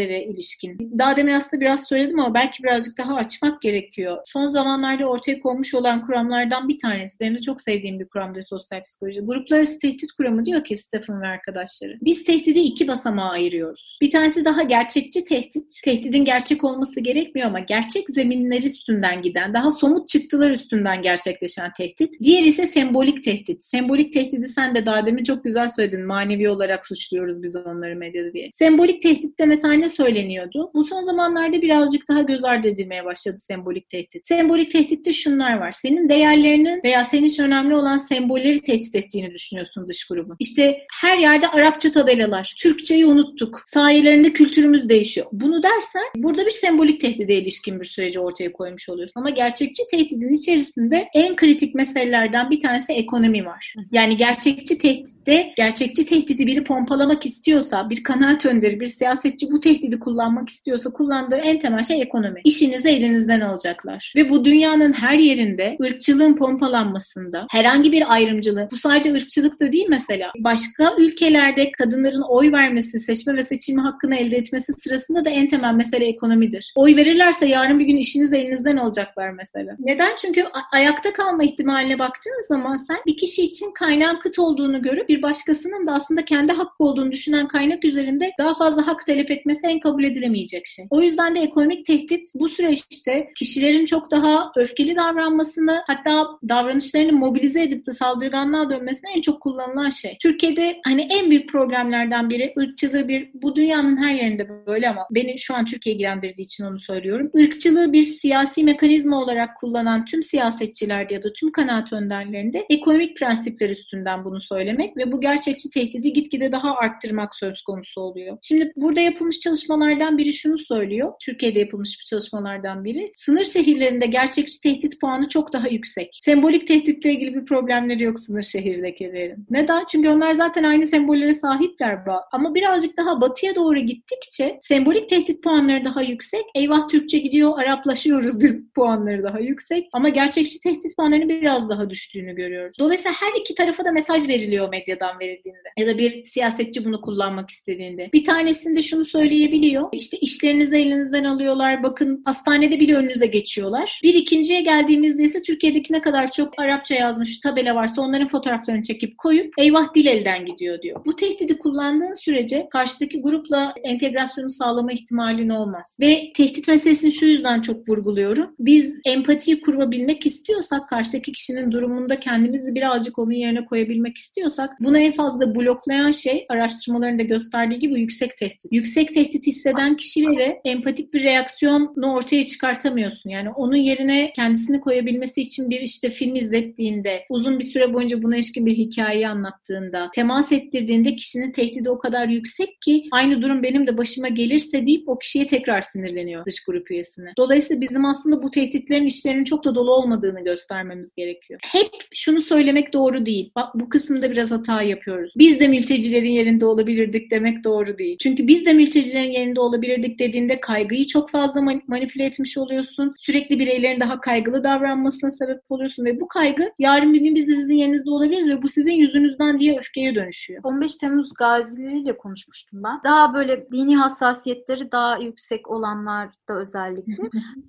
mültecilere 0.00 0.24
ilişkin. 0.24 0.98
Daha 0.98 1.16
demin 1.16 1.32
aslında 1.32 1.60
biraz 1.60 1.88
söyledim 1.88 2.20
ama 2.20 2.34
belki 2.34 2.62
birazcık 2.62 2.98
daha 2.98 3.14
açmak 3.14 3.62
gerekiyor. 3.62 4.18
Son 4.24 4.50
zamanlarda 4.50 5.06
ortaya 5.06 5.40
konmuş 5.40 5.74
olan 5.74 6.04
kuramlardan 6.04 6.68
bir 6.68 6.78
tanesi. 6.78 7.20
Benim 7.20 7.34
de 7.34 7.40
çok 7.40 7.60
sevdiğim 7.60 8.00
bir 8.00 8.04
kuramdır 8.04 8.42
sosyal 8.42 8.82
psikoloji. 8.82 9.20
Gruplar 9.20 9.64
tehdit 9.64 10.12
kuramı 10.12 10.44
diyor 10.44 10.64
ki 10.64 10.76
Stephen 10.76 11.22
ve 11.22 11.26
arkadaşları. 11.26 11.98
Biz 12.02 12.24
tehdidi 12.24 12.58
iki 12.58 12.88
basamağa 12.88 13.30
ayırıyoruz. 13.30 13.98
Bir 14.00 14.10
tanesi 14.10 14.44
daha 14.44 14.62
gerçekçi 14.62 15.24
tehdit. 15.24 15.82
Tehdidin 15.84 16.24
gerçek 16.24 16.64
olması 16.64 17.00
gerekmiyor 17.00 17.48
ama 17.48 17.60
gerçek 17.60 18.04
zeminler 18.10 18.62
üstünden 18.62 19.22
giden, 19.22 19.54
daha 19.54 19.70
somut 19.70 20.08
çıktılar 20.08 20.50
üstünden 20.50 21.02
gerçekleşen 21.02 21.72
tehdit. 21.76 22.20
Diğeri 22.20 22.46
ise 22.46 22.66
sembolik 22.66 23.24
tehdit. 23.24 23.64
Sembolik 23.64 24.12
tehdidi 24.12 24.48
sen 24.48 24.74
de 24.74 24.86
daha 24.86 25.06
demin 25.06 25.24
çok 25.24 25.44
güzel 25.44 25.68
söyledin. 25.68 26.06
Manevi 26.06 26.48
olarak 26.48 26.86
suçluyoruz 26.86 27.42
biz 27.42 27.56
onları 27.56 27.96
medyada 27.96 28.32
diye. 28.32 28.50
Sembolik 28.52 29.02
tehditte 29.02 29.46
mesela 29.46 29.74
ne 29.74 29.88
söyleniyordu? 29.90 30.70
Bu 30.74 30.84
son 30.84 31.02
zamanlarda 31.02 31.62
birazcık 31.62 32.08
daha 32.08 32.22
göz 32.22 32.44
ardı 32.44 32.68
edilmeye 32.68 33.04
başladı 33.04 33.38
sembolik 33.38 33.88
tehdit. 33.88 34.26
Sembolik 34.26 34.70
tehditte 34.70 35.12
şunlar 35.12 35.58
var. 35.58 35.72
Senin 35.72 36.08
değerlerinin 36.08 36.80
veya 36.84 37.04
senin 37.04 37.24
için 37.24 37.44
önemli 37.44 37.74
olan 37.74 37.96
sembolleri 37.96 38.60
tehdit 38.60 38.94
ettiğini 38.94 39.34
düşünüyorsun 39.34 39.88
dış 39.88 40.04
grubun. 40.04 40.36
İşte 40.38 40.78
her 41.02 41.18
yerde 41.18 41.48
Arapça 41.48 41.92
tabelalar. 41.92 42.54
Türkçeyi 42.58 43.06
unuttuk. 43.06 43.62
Sayelerinde 43.64 44.32
kültürümüz 44.32 44.88
değişiyor. 44.88 45.26
Bunu 45.32 45.62
dersen 45.62 46.02
burada 46.16 46.46
bir 46.46 46.50
sembolik 46.50 47.00
tehdide 47.00 47.34
ilişkin 47.34 47.80
bir 47.80 47.84
süreci 47.84 48.20
ortaya 48.20 48.52
koymuş 48.52 48.88
oluyorsun. 48.88 49.20
Ama 49.20 49.30
gerçekçi 49.30 49.82
tehdidin 49.90 50.32
içerisinde 50.32 51.08
en 51.14 51.36
kritik 51.36 51.74
meselelerden 51.74 52.50
bir 52.50 52.60
tanesi 52.60 52.92
ekonomi 52.92 53.46
var. 53.46 53.74
Yani 53.92 54.16
gerçekçi 54.16 54.78
tehditte, 54.78 55.52
gerçekçi 55.56 56.06
tehdidi 56.06 56.46
biri 56.46 56.64
pompalamak 56.64 57.26
istiyorsa, 57.26 57.90
bir 57.90 58.02
kanaat 58.02 58.46
önderi, 58.46 58.80
bir 58.80 58.86
siyasetçi 58.86 59.50
bu 59.50 59.60
tehdidi 59.80 59.98
kullanmak 59.98 60.48
istiyorsa 60.48 60.90
kullandığı 60.90 61.36
en 61.36 61.58
temel 61.58 61.84
şey 61.84 62.02
ekonomi. 62.02 62.40
İşinizi 62.44 62.88
elinizden 62.88 63.40
alacaklar. 63.40 64.12
Ve 64.16 64.30
bu 64.30 64.44
dünyanın 64.44 64.92
her 64.92 65.18
yerinde 65.18 65.76
ırkçılığın 65.82 66.36
pompalanmasında, 66.36 67.46
herhangi 67.50 67.92
bir 67.92 68.12
ayrımcılığı, 68.12 68.68
bu 68.72 68.76
sadece 68.76 69.12
ırkçılık 69.14 69.60
da 69.60 69.72
değil 69.72 69.86
mesela. 69.88 70.32
Başka 70.38 70.94
ülkelerde 70.98 71.72
kadınların 71.72 72.22
oy 72.28 72.52
vermesi, 72.52 73.00
seçme 73.00 73.36
ve 73.36 73.42
seçilme 73.42 73.82
hakkını 73.82 74.16
elde 74.16 74.36
etmesi 74.36 74.72
sırasında 74.72 75.24
da 75.24 75.30
en 75.30 75.48
temel 75.48 75.74
mesele 75.74 76.04
ekonomidir. 76.04 76.72
Oy 76.76 76.96
verirlerse 76.96 77.46
yarın 77.46 77.78
bir 77.78 77.84
gün 77.84 77.96
işinizi 77.96 78.36
elinizden 78.36 78.76
alacaklar 78.76 79.30
mesela. 79.30 79.76
Neden? 79.78 80.16
Çünkü 80.16 80.44
ayakta 80.72 81.12
kalma 81.12 81.44
ihtimaline 81.44 81.98
baktığınız 81.98 82.46
zaman 82.48 82.76
sen 82.76 82.96
bir 83.06 83.16
kişi 83.16 83.42
için 83.42 83.72
kaynağın 83.72 84.18
kıt 84.20 84.38
olduğunu 84.38 84.82
görüp 84.82 85.08
bir 85.08 85.22
başkasının 85.22 85.86
da 85.86 85.92
aslında 85.92 86.24
kendi 86.24 86.52
hakkı 86.52 86.84
olduğunu 86.84 87.12
düşünen 87.12 87.48
kaynak 87.48 87.84
üzerinde 87.84 88.30
daha 88.38 88.54
fazla 88.54 88.86
hak 88.86 89.06
talep 89.06 89.30
etmesi 89.30 89.69
en 89.70 89.80
kabul 89.80 90.04
edilemeyecek 90.04 90.66
şey. 90.66 90.84
O 90.90 91.02
yüzden 91.02 91.34
de 91.34 91.40
ekonomik 91.40 91.86
tehdit 91.86 92.28
bu 92.34 92.48
süreçte 92.48 93.28
kişilerin 93.36 93.86
çok 93.86 94.10
daha 94.10 94.52
öfkeli 94.56 94.96
davranmasını 94.96 95.82
hatta 95.86 96.26
davranışlarını 96.48 97.12
mobilize 97.12 97.62
edip 97.62 97.86
de 97.86 97.92
saldırganlığa 97.92 98.70
dönmesine 98.70 99.10
en 99.16 99.20
çok 99.20 99.40
kullanılan 99.42 99.90
şey. 99.90 100.16
Türkiye'de 100.22 100.80
hani 100.84 101.08
en 101.10 101.30
büyük 101.30 101.48
problemlerden 101.48 102.30
biri 102.30 102.54
ırkçılığı 102.58 103.08
bir 103.08 103.30
bu 103.34 103.56
dünyanın 103.56 103.96
her 103.96 104.14
yerinde 104.14 104.66
böyle 104.66 104.88
ama 104.88 105.06
beni 105.10 105.38
şu 105.38 105.54
an 105.54 105.64
Türkiye 105.64 105.94
ilgilendirdiği 105.94 106.46
için 106.46 106.64
onu 106.64 106.80
söylüyorum. 106.80 107.30
Irkçılığı 107.34 107.92
bir 107.92 108.02
siyasi 108.02 108.64
mekanizma 108.64 109.20
olarak 109.20 109.56
kullanan 109.56 110.04
tüm 110.04 110.22
siyasetçilerde 110.22 111.14
ya 111.14 111.22
da 111.22 111.32
tüm 111.32 111.52
kanaat 111.52 111.92
önderlerinde 111.92 112.66
ekonomik 112.70 113.16
prensipler 113.16 113.70
üstünden 113.70 114.24
bunu 114.24 114.40
söylemek 114.40 114.96
ve 114.96 115.12
bu 115.12 115.20
gerçekçi 115.20 115.70
tehdidi 115.70 116.12
gitgide 116.12 116.52
daha 116.52 116.74
arttırmak 116.74 117.34
söz 117.34 117.62
konusu 117.62 118.00
oluyor. 118.00 118.38
Şimdi 118.42 118.72
burada 118.76 119.00
yapılmış 119.00 119.38
çalışmalardan 119.60 120.18
biri 120.18 120.32
şunu 120.32 120.58
söylüyor. 120.58 121.12
Türkiye'de 121.20 121.58
yapılmış 121.58 122.00
bir 122.00 122.04
çalışmalardan 122.04 122.84
biri. 122.84 123.10
Sınır 123.14 123.44
şehirlerinde 123.44 124.06
gerçekçi 124.06 124.60
tehdit 124.60 125.00
puanı 125.00 125.28
çok 125.28 125.52
daha 125.52 125.68
yüksek. 125.68 126.20
Sembolik 126.22 126.68
tehditle 126.68 127.12
ilgili 127.12 127.34
bir 127.34 127.44
problemleri 127.44 128.04
yok 128.04 128.18
sınır 128.18 128.42
şehirdekilerin. 128.42 129.46
Neden? 129.50 129.84
Çünkü 129.90 130.08
onlar 130.08 130.34
zaten 130.34 130.64
aynı 130.64 130.86
sembollere 130.86 131.34
sahipler. 131.34 131.90
Ama 132.32 132.54
birazcık 132.54 132.96
daha 132.96 133.20
batıya 133.20 133.54
doğru 133.54 133.78
gittikçe 133.78 134.58
sembolik 134.60 135.08
tehdit 135.08 135.42
puanları 135.42 135.84
daha 135.84 136.02
yüksek. 136.02 136.44
Eyvah 136.54 136.88
Türkçe 136.88 137.18
gidiyor, 137.18 137.58
Araplaşıyoruz 137.58 138.40
biz 138.40 138.70
puanları 138.74 139.22
daha 139.22 139.40
yüksek. 139.40 139.88
Ama 139.92 140.08
gerçekçi 140.08 140.60
tehdit 140.60 140.96
puanlarının 140.96 141.28
biraz 141.28 141.68
daha 141.68 141.90
düştüğünü 141.90 142.34
görüyoruz. 142.34 142.76
Dolayısıyla 142.78 143.12
her 143.20 143.40
iki 143.40 143.54
tarafa 143.54 143.84
da 143.84 143.92
mesaj 143.92 144.28
veriliyor 144.28 144.68
medyadan 144.68 145.20
verildiğinde. 145.20 145.68
Ya 145.78 145.86
da 145.86 145.98
bir 145.98 146.24
siyasetçi 146.24 146.84
bunu 146.84 147.00
kullanmak 147.00 147.50
istediğinde. 147.50 148.10
Bir 148.12 148.24
tanesinde 148.24 148.82
şunu 148.82 149.04
söyleyebiliyor. 149.50 149.88
İşte 149.92 150.16
işlerinizi 150.18 150.76
elinizden 150.76 151.24
alıyorlar. 151.24 151.82
Bakın 151.82 152.22
hastanede 152.24 152.80
bile 152.80 152.94
önünüze 152.94 153.26
geçiyorlar. 153.26 154.00
Bir 154.02 154.14
ikinciye 154.14 154.60
geldiğimizde 154.60 155.22
ise 155.22 155.42
Türkiye'deki 155.42 155.92
ne 155.92 156.00
kadar 156.00 156.30
çok 156.30 156.58
Arapça 156.58 156.94
yazmış 156.94 157.40
tabela 157.40 157.74
varsa 157.74 158.02
onların 158.02 158.28
fotoğraflarını 158.28 158.82
çekip 158.82 159.18
koyup 159.18 159.54
eyvah 159.58 159.94
dil 159.94 160.06
elden 160.06 160.44
gidiyor 160.44 160.82
diyor. 160.82 161.00
Bu 161.06 161.16
tehdidi 161.16 161.58
kullandığın 161.58 162.14
sürece 162.14 162.68
karşıdaki 162.70 163.22
grupla 163.22 163.74
entegrasyonu 163.84 164.50
sağlama 164.50 164.92
ihtimalin 164.92 165.48
olmaz. 165.48 165.96
Ve 166.00 166.32
tehdit 166.36 166.68
meselesini 166.68 167.12
şu 167.12 167.26
yüzden 167.26 167.60
çok 167.60 167.88
vurguluyorum. 167.88 168.54
Biz 168.58 168.94
empatiyi 169.04 169.60
kurabilmek 169.60 170.26
istiyorsak 170.26 170.88
karşıdaki 170.88 171.32
kişinin 171.32 171.72
durumunda 171.72 172.20
kendimizi 172.20 172.74
birazcık 172.74 173.18
onun 173.18 173.32
yerine 173.32 173.64
koyabilmek 173.64 174.18
istiyorsak 174.18 174.70
bunu 174.80 174.98
en 174.98 175.12
fazla 175.12 175.54
bloklayan 175.54 176.10
şey 176.10 176.46
araştırmaların 176.48 177.18
da 177.18 177.22
gösterdiği 177.22 177.78
gibi 177.78 178.00
yüksek 178.00 178.36
tehdit. 178.36 178.72
Yüksek 178.72 179.14
tehdit 179.14 179.39
hisseden 179.46 179.96
kişilere 179.96 180.60
empatik 180.64 181.14
bir 181.14 181.22
reaksiyonu 181.22 182.12
ortaya 182.14 182.46
çıkartamıyorsun. 182.46 183.30
Yani 183.30 183.50
onun 183.50 183.76
yerine 183.76 184.32
kendisini 184.36 184.80
koyabilmesi 184.80 185.40
için 185.40 185.70
bir 185.70 185.80
işte 185.80 186.10
film 186.10 186.34
izlettiğinde, 186.34 187.24
uzun 187.28 187.58
bir 187.58 187.64
süre 187.64 187.94
boyunca 187.94 188.22
buna 188.22 188.36
ilişkin 188.36 188.66
bir 188.66 188.76
hikayeyi 188.76 189.28
anlattığında, 189.28 190.10
temas 190.14 190.52
ettirdiğinde 190.52 191.16
kişinin 191.16 191.52
tehdidi 191.52 191.90
o 191.90 191.98
kadar 191.98 192.28
yüksek 192.28 192.80
ki 192.84 193.04
aynı 193.12 193.42
durum 193.42 193.62
benim 193.62 193.86
de 193.86 193.98
başıma 193.98 194.28
gelirse 194.28 194.86
deyip 194.86 195.08
o 195.08 195.18
kişiye 195.18 195.46
tekrar 195.46 195.82
sinirleniyor 195.82 196.44
dış 196.46 196.64
grup 196.64 196.90
üyesine. 196.90 197.32
Dolayısıyla 197.38 197.80
bizim 197.80 198.04
aslında 198.04 198.42
bu 198.42 198.50
tehditlerin 198.50 199.06
işlerinin 199.06 199.44
çok 199.44 199.64
da 199.64 199.74
dolu 199.74 199.92
olmadığını 199.92 200.44
göstermemiz 200.44 201.12
gerekiyor. 201.16 201.60
Hep 201.72 201.90
şunu 202.14 202.40
söylemek 202.40 202.92
doğru 202.92 203.26
değil. 203.26 203.52
Bak 203.56 203.74
bu 203.74 203.88
kısımda 203.88 204.30
biraz 204.30 204.50
hata 204.50 204.82
yapıyoruz. 204.82 205.32
Biz 205.38 205.60
de 205.60 205.68
mültecilerin 205.68 206.30
yerinde 206.30 206.66
olabilirdik 206.66 207.30
demek 207.30 207.64
doğru 207.64 207.98
değil. 207.98 208.16
Çünkü 208.20 208.46
biz 208.46 208.66
de 208.66 208.72
mültecilerin 208.72 209.29
yerinde 209.30 209.60
olabilirdik 209.60 210.18
dediğinde 210.18 210.60
kaygıyı 210.60 211.06
çok 211.06 211.30
fazla 211.30 211.62
manipüle 211.86 212.24
etmiş 212.24 212.58
oluyorsun. 212.58 213.14
Sürekli 213.18 213.58
bireylerin 213.58 214.00
daha 214.00 214.20
kaygılı 214.20 214.64
davranmasına 214.64 215.30
sebep 215.30 215.60
oluyorsun 215.68 216.04
ve 216.04 216.20
bu 216.20 216.28
kaygı 216.28 216.72
yarın 216.78 217.12
bir 217.12 217.20
gün 217.20 217.34
biz 217.34 217.48
de 217.48 217.54
sizin 217.54 217.74
yerinizde 217.74 218.10
olabiliriz 218.10 218.48
ve 218.48 218.62
bu 218.62 218.68
sizin 218.68 218.92
yüzünüzden 218.92 219.60
diye 219.60 219.78
öfkeye 219.78 220.14
dönüşüyor. 220.14 220.60
15 220.64 220.96
Temmuz 220.96 221.34
gazileriyle 221.34 222.16
konuşmuştum 222.16 222.82
ben. 222.84 223.00
Daha 223.04 223.34
böyle 223.34 223.70
dini 223.72 223.96
hassasiyetleri 223.96 224.92
daha 224.92 225.18
yüksek 225.18 225.70
olanlar 225.70 226.28
da 226.48 226.54
özellikle. 226.54 227.16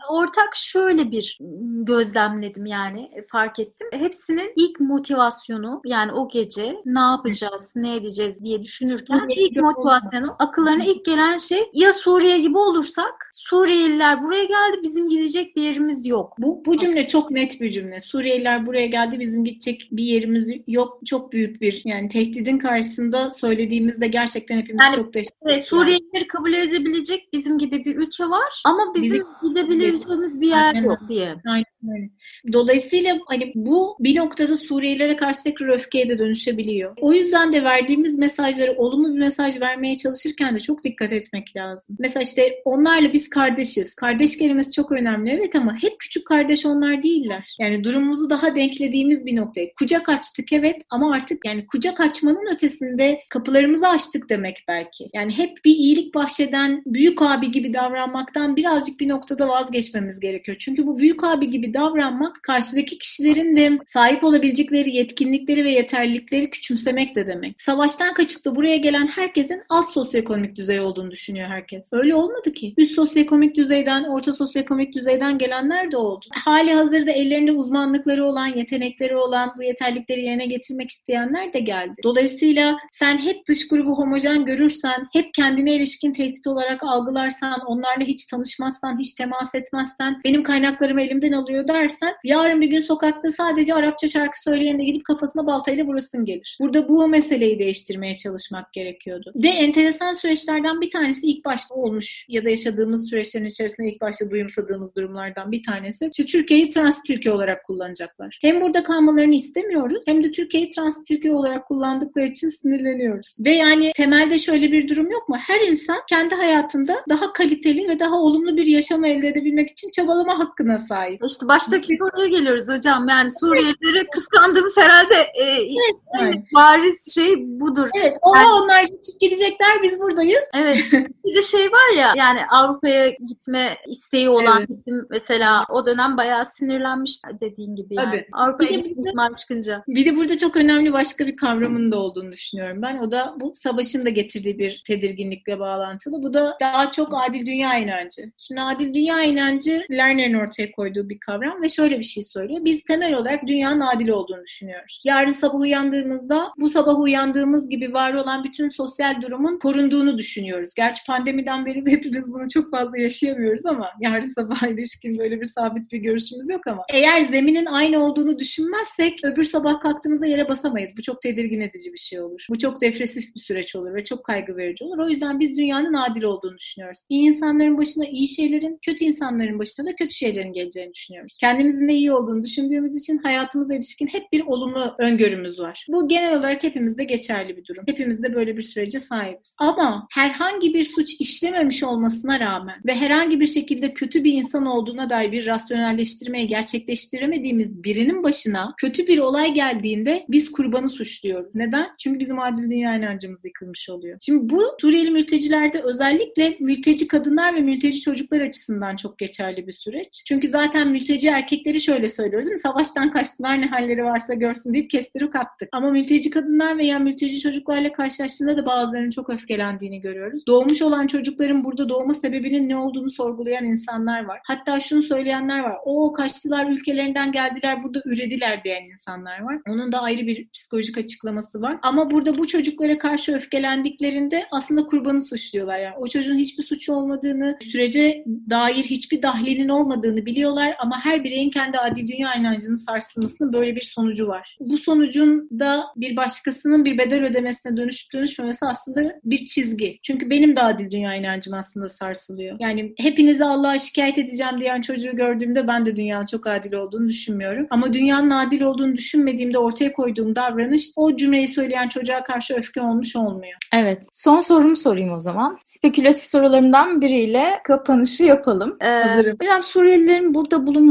Ortak 0.10 0.56
şöyle 0.56 1.12
bir 1.12 1.38
gözlemledim 1.84 2.66
yani 2.66 3.12
fark 3.32 3.60
ettim. 3.60 3.88
Hepsinin 3.92 4.54
ilk 4.56 4.80
motivasyonu 4.80 5.82
yani 5.86 6.12
o 6.12 6.30
gece 6.30 6.76
ne 6.86 7.00
yapacağız, 7.00 7.74
ne 7.76 7.96
edeceğiz 7.96 8.44
diye 8.44 8.64
düşünürken 8.64 9.30
ilk 9.30 9.58
motivasyonu 9.58 10.36
akıllarına 10.40 10.84
ilk 10.84 11.06
gelen 11.06 11.38
şey 11.48 11.60
ya 11.74 11.94
Suriye 11.94 12.40
gibi 12.40 12.58
olursak 12.58 13.30
Suriyeliler 13.32 14.24
buraya 14.24 14.44
geldi 14.44 14.78
bizim 14.84 15.10
gidecek 15.10 15.56
bir 15.56 15.62
yerimiz 15.62 16.06
yok. 16.06 16.36
Bu, 16.38 16.66
bu 16.66 16.78
cümle 16.78 17.08
çok 17.08 17.32
net 17.32 17.62
bir 17.62 17.72
cümle. 17.72 18.00
Suriyeliler 18.00 18.66
buraya 18.66 18.86
geldi 18.86 19.20
bizim 19.20 19.44
gidecek 19.44 19.88
bir 19.92 20.04
yerimiz 20.04 20.48
yok. 20.68 21.00
Çok 21.06 21.32
büyük 21.32 21.62
bir 21.62 21.82
yani 21.86 22.10
tehdidin 22.10 22.58
karşısında 22.58 23.32
söylediğimizde 23.34 24.08
gerçekten 24.08 24.58
hepimiz 24.58 24.86
yani, 24.86 24.96
çok 24.96 25.14
teşekkür 25.14 25.50
evet, 25.50 25.66
Suriyelileri 25.66 26.28
kabul 26.28 26.54
edebilecek 26.54 27.34
bizim 27.34 27.58
gibi 27.58 27.86
bir 27.86 27.96
ülke 27.96 28.30
var 28.30 28.62
ama 28.66 28.94
bizim, 28.96 29.12
bizim 29.12 29.28
gidebileceğimiz 29.44 30.42
bir 30.42 30.48
yer 30.48 30.76
Aynen. 30.76 30.84
yok 30.84 31.00
diye. 31.10 31.36
Aynen 31.46 31.71
öyle. 31.90 32.10
Dolayısıyla 32.54 33.20
hani 33.26 33.52
bu 33.56 33.96
bir 34.00 34.16
noktada 34.16 34.58
Suriyelilere 34.58 35.16
karşı 35.16 35.44
tekrar 35.44 35.68
öfkeye 35.68 36.10
de 36.10 36.20
dönüşebiliyor. 36.20 36.98
O 37.02 37.14
yüzden 37.14 37.54
de 37.54 37.64
verdiğimiz 37.64 38.18
mesajları 38.18 38.76
olumlu 38.78 39.14
bir 39.14 39.20
mesaj 39.20 39.62
vermeye 39.62 39.98
çalışırken 39.98 40.56
de 40.56 40.60
çok 40.60 40.84
dikkat 40.84 41.12
etmek 41.12 41.56
lazım. 41.56 41.96
Mesela 42.00 42.24
işte 42.24 42.62
onlarla 42.66 43.14
biz 43.14 43.30
kardeşiz. 43.30 43.96
Kardeş 43.96 44.38
kelimesi 44.38 44.72
çok 44.72 44.92
önemli 44.92 45.32
evet 45.32 45.56
ama 45.56 45.76
hep 45.82 46.00
küçük 46.00 46.28
kardeş 46.28 46.66
onlar 46.66 47.04
değiller. 47.04 47.56
Yani 47.60 47.84
durumumuzu 47.84 48.30
daha 48.30 48.56
denklediğimiz 48.56 49.26
bir 49.26 49.36
noktaya. 49.36 49.74
Kucak 49.74 50.10
açtık 50.10 50.54
evet 50.54 50.82
ama 50.90 51.14
artık 51.14 51.46
yani 51.46 51.68
kucak 51.68 52.00
açmanın 52.00 52.54
ötesinde 52.54 53.20
kapılarımızı 53.30 53.88
açtık 53.88 54.30
demek 54.30 54.64
belki. 54.68 55.10
Yani 55.14 55.38
hep 55.38 55.66
bir 55.66 55.72
iyilik 55.72 56.16
bahşeden 56.16 56.84
büyük 56.86 57.22
abi 57.22 57.52
gibi 57.52 57.74
davranmaktan 57.74 58.56
birazcık 58.56 59.00
bir 59.00 59.10
noktada 59.10 59.48
vazgeçmemiz 59.48 60.20
gerekiyor. 60.20 60.58
Çünkü 60.60 60.88
bu 60.88 60.98
büyük 60.98 61.24
abi 61.24 61.50
gibi 61.50 61.71
davranmak 61.74 62.44
karşıdaki 62.44 62.98
kişilerin 62.98 63.56
de 63.56 63.80
sahip 63.86 64.24
olabilecekleri 64.24 64.96
yetkinlikleri 64.96 65.64
ve 65.66 65.72
yeterlilikleri 65.72 66.50
küçümsemek 66.50 67.16
de 67.16 67.28
demek. 67.28 67.62
Savaştan 67.62 68.14
kaçıp 68.14 68.46
da 68.46 68.56
buraya 68.56 68.78
gelen 68.78 69.08
herkesin 69.08 69.62
alt 69.70 69.90
sosyoekonomik 69.90 70.56
düzey 70.56 70.80
olduğunu 70.80 71.12
düşünüyor 71.12 71.48
herkes. 71.48 71.94
Öyle 71.94 72.16
olmadı 72.16 72.54
ki. 72.54 72.74
Üst 72.78 72.96
sosyoekonomik 72.96 73.56
düzeyden, 73.56 74.04
orta 74.04 74.34
sosyoekonomik 74.34 74.96
düzeyden 74.96 75.38
gelenler 75.38 75.92
de 75.92 75.98
oldu. 75.98 76.26
Hali 76.32 76.74
hazırda 76.74 77.12
ellerinde 77.12 77.52
uzmanlıkları 77.52 78.26
olan, 78.26 78.48
yetenekleri 78.48 79.16
olan, 79.16 79.54
bu 79.58 79.64
yeterlikleri 79.64 80.22
yerine 80.22 80.46
getirmek 80.46 80.90
isteyenler 80.90 81.54
de 81.54 81.60
geldi. 81.60 81.94
Dolayısıyla 82.04 82.78
sen 82.92 83.18
hep 83.18 83.48
dış 83.48 83.68
grubu 83.68 83.98
homojen 83.98 84.46
görürsen, 84.46 85.08
hep 85.14 85.34
kendine 85.34 85.76
ilişkin 85.76 86.14
tehdit 86.14 86.48
olarak 86.48 86.84
algılarsan, 86.84 87.60
onlarla 87.66 88.06
hiç 88.06 88.26
tanışmazsan, 88.26 89.00
hiç 89.00 89.14
temas 89.14 89.56
etmezsen, 89.56 90.22
benim 90.26 90.44
kaynaklarımı 90.44 91.02
elimden 91.02 91.32
alıyor 91.32 91.61
dersen, 91.68 92.14
yarın 92.24 92.62
bir 92.62 92.68
gün 92.68 92.82
sokakta 92.82 93.32
sadece 93.32 93.74
Arapça 93.74 94.08
şarkı 94.08 94.42
söyleyen 94.42 94.80
de 94.80 94.84
gidip 94.84 95.06
kafasına 95.06 95.48
baltayla 95.48 95.86
vurasın 95.86 96.26
gelir. 96.26 96.58
Burada 96.62 96.90
bu 96.90 97.08
meseleyi 97.08 97.60
değiştirmeye 97.60 98.16
çalışmak 98.16 98.74
gerekiyordu. 98.74 99.32
De 99.36 99.50
enteresan 99.50 100.14
süreçlerden 100.14 100.82
bir 100.82 100.92
tanesi 100.92 101.28
ilk 101.28 101.46
başta 101.46 101.76
olmuş 101.76 102.26
ya 102.30 102.46
da 102.46 102.50
yaşadığımız 102.50 103.10
süreçlerin 103.10 103.46
içerisinde 103.46 103.90
ilk 103.90 104.02
başta 104.02 104.32
duyumsadığımız 104.32 104.96
durumlardan 104.96 105.52
bir 105.52 105.64
tanesi. 105.64 106.10
İşte 106.12 106.26
Türkiye'yi 106.26 106.70
transit 106.70 107.10
ülke 107.10 107.32
olarak 107.32 107.66
kullanacaklar. 107.66 108.40
Hem 108.42 108.62
burada 108.62 108.84
kalmalarını 108.84 109.36
istemiyoruz 109.36 110.04
hem 110.06 110.24
de 110.24 110.32
Türkiye'yi 110.32 110.70
transit 110.70 111.12
ülke 111.12 111.32
olarak 111.32 111.68
kullandıkları 111.68 112.26
için 112.26 112.50
sinirleniyoruz. 112.50 113.36
Ve 113.40 113.52
yani 113.52 113.92
temelde 113.96 114.38
şöyle 114.38 114.72
bir 114.72 114.88
durum 114.88 115.12
yok 115.12 115.30
mu? 115.30 115.38
Her 115.40 115.62
insan 115.62 115.98
kendi 116.10 116.36
hayatında 116.36 117.04
daha 117.10 117.34
kaliteli 117.34 117.88
ve 117.88 118.00
daha 118.00 118.16
olumlu 118.16 118.58
bir 118.58 118.66
yaşam 118.66 119.06
elde 119.06 119.28
edebilmek 119.28 119.70
için 119.70 119.90
çabalama 119.92 120.40
hakkına 120.40 120.78
sahip. 120.78 121.22
İşte 121.26 121.48
baştaki 121.52 121.98
soruya 121.98 122.28
geliyoruz 122.28 122.70
hocam. 122.70 123.08
Yani 123.10 123.30
Suriyelileri 123.40 124.08
kıskandığımız 124.08 124.78
herhalde 124.78 125.16
e, 125.16 125.46
evet, 125.46 125.96
yani. 126.22 126.46
bariz 126.56 127.14
şey 127.16 127.36
budur. 127.38 127.90
Evet. 127.96 128.18
O 128.22 128.36
yani, 128.36 128.48
onlar 128.48 128.84
geçip 128.84 129.20
gidecekler 129.20 129.84
biz 129.84 130.00
buradayız. 130.00 130.44
Evet. 130.54 130.78
bir 131.26 131.36
de 131.36 131.42
şey 131.42 131.66
var 131.66 131.98
ya 131.98 132.14
yani 132.18 132.40
Avrupa'ya 132.52 133.10
gitme 133.10 133.78
isteği 133.88 134.30
olan 134.30 134.58
evet. 134.60 134.70
bizim 134.70 135.08
mesela 135.10 135.66
o 135.70 135.86
dönem 135.86 136.18
bayağı 136.18 136.46
sinirlenmiş 136.46 137.22
dediğin 137.42 137.76
gibi 137.76 137.96
yani. 137.96 138.12
Tabii. 138.12 138.28
Avrupa'ya 138.32 138.80
gitme 138.80 139.12
çıkınca. 139.38 139.84
Bir 139.88 140.06
de 140.06 140.16
burada 140.16 140.38
çok 140.38 140.56
önemli 140.56 140.94
başka 140.94 141.28
bir 141.28 141.36
kavramın 141.36 141.92
da 141.92 141.98
olduğunu 141.98 142.32
düşünüyorum 142.32 142.82
ben. 142.82 142.98
O 142.98 143.12
da 143.12 143.36
bu 143.40 143.54
savaşın 143.56 144.06
da 144.06 144.10
getirdiği 144.10 144.60
bir 144.60 144.84
tedirginlikle 144.88 145.60
bağlantılı. 145.60 146.24
Bu 146.24 146.34
da 146.34 146.58
daha 146.62 146.92
çok 146.92 147.10
adil 147.14 147.46
dünya 147.46 147.78
inancı. 147.78 148.32
Şimdi 148.38 148.62
adil 148.62 148.94
dünya 148.94 149.24
inancı 149.24 149.86
Lerner'in 149.92 150.34
ortaya 150.34 150.72
koyduğu 150.72 151.10
bir 151.10 151.20
kavram 151.20 151.41
ve 151.42 151.70
şöyle 151.70 152.00
bir 152.00 152.04
şey 152.04 152.24
söylüyor. 152.24 152.66
Biz 152.66 152.84
temel 152.84 153.14
olarak 153.14 153.48
dünyanın 153.48 153.80
adil 153.80 154.10
olduğunu 154.10 154.44
düşünüyoruz. 154.44 155.02
Yarın 155.06 155.32
sabah 155.32 155.60
uyandığımızda 155.60 156.52
bu 156.58 156.70
sabah 156.70 157.00
uyandığımız 157.00 157.70
gibi 157.70 157.94
var 157.94 158.14
olan 158.14 158.44
bütün 158.44 158.70
sosyal 158.70 159.22
durumun 159.22 159.60
korunduğunu 159.60 160.18
düşünüyoruz. 160.18 160.74
Gerçi 160.76 161.06
pandemiden 161.08 161.66
beri 161.66 161.86
hepimiz 161.92 162.34
bunu 162.34 162.50
çok 162.54 162.72
fazla 162.72 162.98
yaşayamıyoruz 162.98 163.66
ama 163.66 163.90
yarın 164.00 164.28
sabah 164.28 164.64
ilişkin 164.72 165.18
böyle 165.18 165.42
bir 165.42 165.46
sabit 165.46 165.92
bir 165.92 165.98
görüşümüz 165.98 166.50
yok 166.50 166.68
ama 166.68 166.84
eğer 166.94 167.22
zeminin 167.22 167.66
aynı 167.66 168.04
olduğunu 168.06 168.40
düşünmezsek 168.40 169.20
öbür 169.24 169.44
sabah 169.44 169.80
kalktığımızda 169.80 170.26
yere 170.26 170.50
basamayız. 170.50 170.92
Bu 170.98 171.02
çok 171.02 171.22
tedirgin 171.22 171.62
edici 171.62 171.94
bir 171.94 171.98
şey 171.98 172.22
olur. 172.22 172.46
Bu 172.50 172.58
çok 172.58 172.82
depresif 172.82 173.36
bir 173.36 173.40
süreç 173.40 173.76
olur 173.76 173.94
ve 173.94 174.04
çok 174.04 174.26
kaygı 174.26 174.58
verici 174.58 174.84
olur. 174.84 174.98
O 174.98 175.10
yüzden 175.10 175.40
biz 175.40 175.58
dünyanın 175.58 175.94
adil 175.94 176.24
olduğunu 176.24 176.58
düşünüyoruz. 176.58 177.00
İyi 177.10 177.28
insanların 177.28 177.78
başına 177.78 178.06
iyi 178.06 178.28
şeylerin, 178.28 178.80
kötü 178.86 179.06
insanların 179.06 179.60
başına 179.60 179.86
da 179.86 179.96
kötü 179.96 180.16
şeylerin 180.16 180.54
geleceğini 180.54 180.94
düşünüyoruz. 180.94 181.31
Kendimizin 181.40 181.88
de 181.90 181.94
iyi 181.94 182.12
olduğunu 182.12 182.44
düşündüğümüz 182.44 182.96
için 182.96 183.18
hayatımıza 183.18 183.76
ilişkin 183.76 184.08
hep 184.08 184.32
bir 184.32 184.46
olumlu 184.46 184.96
öngörümüz 185.00 185.60
var. 185.60 185.86
Bu 185.88 186.08
genel 186.08 186.38
olarak 186.38 186.64
hepimizde 186.64 187.04
geçerli 187.04 187.58
bir 187.58 187.66
durum. 187.66 187.84
Hepimiz 187.88 188.24
de 188.24 188.36
böyle 188.36 188.58
bir 188.58 188.62
sürece 188.62 189.00
sahibiz. 189.00 189.56
Ama 189.60 190.08
herhangi 190.12 190.74
bir 190.74 190.84
suç 190.84 191.22
işlememiş 191.22 191.84
olmasına 191.84 192.40
rağmen 192.40 192.76
ve 192.86 192.96
herhangi 192.96 193.40
bir 193.40 193.48
şekilde 193.48 193.94
kötü 193.94 194.24
bir 194.24 194.34
insan 194.34 194.66
olduğuna 194.66 195.10
dair 195.10 195.32
bir 195.32 195.46
rasyonelleştirmeyi 195.46 196.48
gerçekleştiremediğimiz 196.48 197.84
birinin 197.84 198.24
başına 198.24 198.74
kötü 198.78 199.08
bir 199.08 199.20
olay 199.20 199.54
geldiğinde 199.54 200.26
biz 200.30 200.52
kurbanı 200.52 200.90
suçluyoruz. 200.90 201.56
Neden? 201.56 201.88
Çünkü 202.00 202.20
bizim 202.20 202.40
adil 202.40 202.64
dünya 202.64 202.96
inancımız 202.96 203.46
yıkılmış 203.46 203.90
oluyor. 203.90 204.18
Şimdi 204.22 204.50
bu 204.50 204.62
Suriyeli 204.82 205.12
mültecilerde 205.12 205.82
özellikle 205.82 206.58
mülteci 206.60 207.08
kadınlar 207.08 207.56
ve 207.56 207.60
mülteci 207.60 208.02
çocuklar 208.02 208.42
açısından 208.42 208.96
çok 208.96 209.18
geçerli 209.18 209.68
bir 209.68 209.72
süreç. 209.72 210.24
Çünkü 210.28 210.48
zaten 210.48 210.88
mülteci 210.88 211.21
erkekleri 211.30 211.82
şöyle 211.82 212.10
söylüyoruz 212.10 212.46
değil 212.46 212.56
mi? 212.56 212.60
Savaştan 212.60 213.12
kaçtılar 213.12 213.62
ne 213.62 213.66
halleri 213.66 214.04
varsa 214.04 214.34
görsün 214.34 214.74
deyip 214.74 214.90
kestirip 214.90 215.36
attık. 215.36 215.70
Ama 215.72 215.92
mülteci 215.92 216.30
kadınlar 216.30 216.78
veya 216.78 217.00
mülteci 217.00 217.40
çocuklarla 217.40 217.94
karşılaştığında 217.94 218.58
da 218.58 218.66
bazılarının 218.66 219.10
çok 219.10 219.30
öfkelendiğini 219.30 220.02
görüyoruz. 220.02 220.48
Doğmuş 220.48 220.82
olan 220.82 221.08
çocukların 221.08 221.64
burada 221.64 221.90
doğma 221.90 222.14
sebebinin 222.14 222.70
ne 222.70 222.78
olduğunu 222.78 223.10
sorgulayan 223.10 223.66
insanlar 223.66 224.26
var. 224.26 224.40
Hatta 224.48 224.80
şunu 224.80 225.04
söyleyenler 225.04 225.60
var. 225.60 225.78
O 225.86 226.14
kaçtılar 226.14 226.70
ülkelerinden 226.70 227.32
geldiler 227.32 227.84
burada 227.84 228.02
ürediler 228.06 228.64
diyen 228.64 228.84
insanlar 228.84 229.42
var. 229.42 229.58
Onun 229.70 229.92
da 229.92 230.02
ayrı 230.02 230.28
bir 230.28 230.50
psikolojik 230.50 230.98
açıklaması 230.98 231.62
var. 231.62 231.78
Ama 231.82 232.12
burada 232.12 232.38
bu 232.38 232.48
çocuklara 232.48 232.98
karşı 232.98 233.36
öfkelendiklerinde 233.36 234.46
aslında 234.52 234.86
kurbanı 234.86 235.22
suçluyorlar. 235.22 235.80
Yani 235.80 235.96
o 235.98 236.08
çocuğun 236.08 236.38
hiçbir 236.38 236.64
suçu 236.64 236.94
olmadığını, 236.94 237.58
sürece 237.72 238.26
dair 238.50 238.84
hiçbir 238.84 239.22
dahlinin 239.22 239.70
olmadığını 239.70 240.26
biliyorlar 240.26 240.76
ama 240.80 241.01
her 241.04 241.24
bireyin 241.24 241.50
kendi 241.50 241.78
adil 241.80 242.08
dünya 242.08 242.36
inancının 242.36 242.76
sarsılmasının 242.76 243.54
böyle 243.54 243.76
bir 243.76 243.82
sonucu 243.82 244.28
var. 244.28 244.58
Bu 244.60 244.78
sonucun 244.78 245.50
da 245.60 245.84
bir 245.96 246.16
başkasının 246.16 246.86
bir 246.86 246.98
bedel 246.98 247.24
ödemesine 247.24 247.78
dönüşüp 247.78 248.14
dönüşmemesi 248.14 248.66
aslında 248.66 249.20
bir 249.24 249.46
çizgi. 249.46 250.00
Çünkü 250.04 250.30
benim 250.30 250.56
de 250.56 250.62
adil 250.62 250.92
dünya 250.92 251.16
inancım 251.16 251.54
aslında 251.54 251.90
sarsılıyor. 251.90 252.58
Yani 252.60 252.94
hepinizi 252.98 253.46
Allah'a 253.46 253.80
şikayet 253.80 254.18
edeceğim 254.18 254.62
diyen 254.62 254.82
çocuğu 254.82 255.16
gördüğümde 255.16 255.68
ben 255.68 255.86
de 255.86 255.96
dünyanın 255.96 256.26
çok 256.26 256.48
adil 256.48 256.74
olduğunu 256.74 257.10
düşünmüyorum. 257.10 257.68
Ama 257.70 257.94
dünyanın 257.94 258.30
adil 258.30 258.62
olduğunu 258.62 258.96
düşünmediğimde 258.96 259.58
ortaya 259.58 259.94
koyduğum 259.94 260.36
davranış 260.36 260.92
o 260.96 261.16
cümleyi 261.16 261.48
söyleyen 261.48 261.90
çocuğa 261.90 262.24
karşı 262.24 262.54
öfke 262.54 262.82
olmuş 262.82 263.16
olmuyor. 263.16 263.58
Evet. 263.74 264.04
Son 264.12 264.42
sorumu 264.42 264.78
sorayım 264.78 265.14
o 265.14 265.20
zaman. 265.20 265.58
Spekülatif 265.64 266.28
sorularımdan 266.28 267.02
biriyle 267.02 267.60
kapanışı 267.64 268.24
yapalım. 268.24 268.78
Ee, 268.82 268.88
Hazırım. 268.88 269.38
Biraz 269.40 269.66
Suriyelilerin 269.66 270.34
burada 270.34 270.68
bulunması 270.68 270.91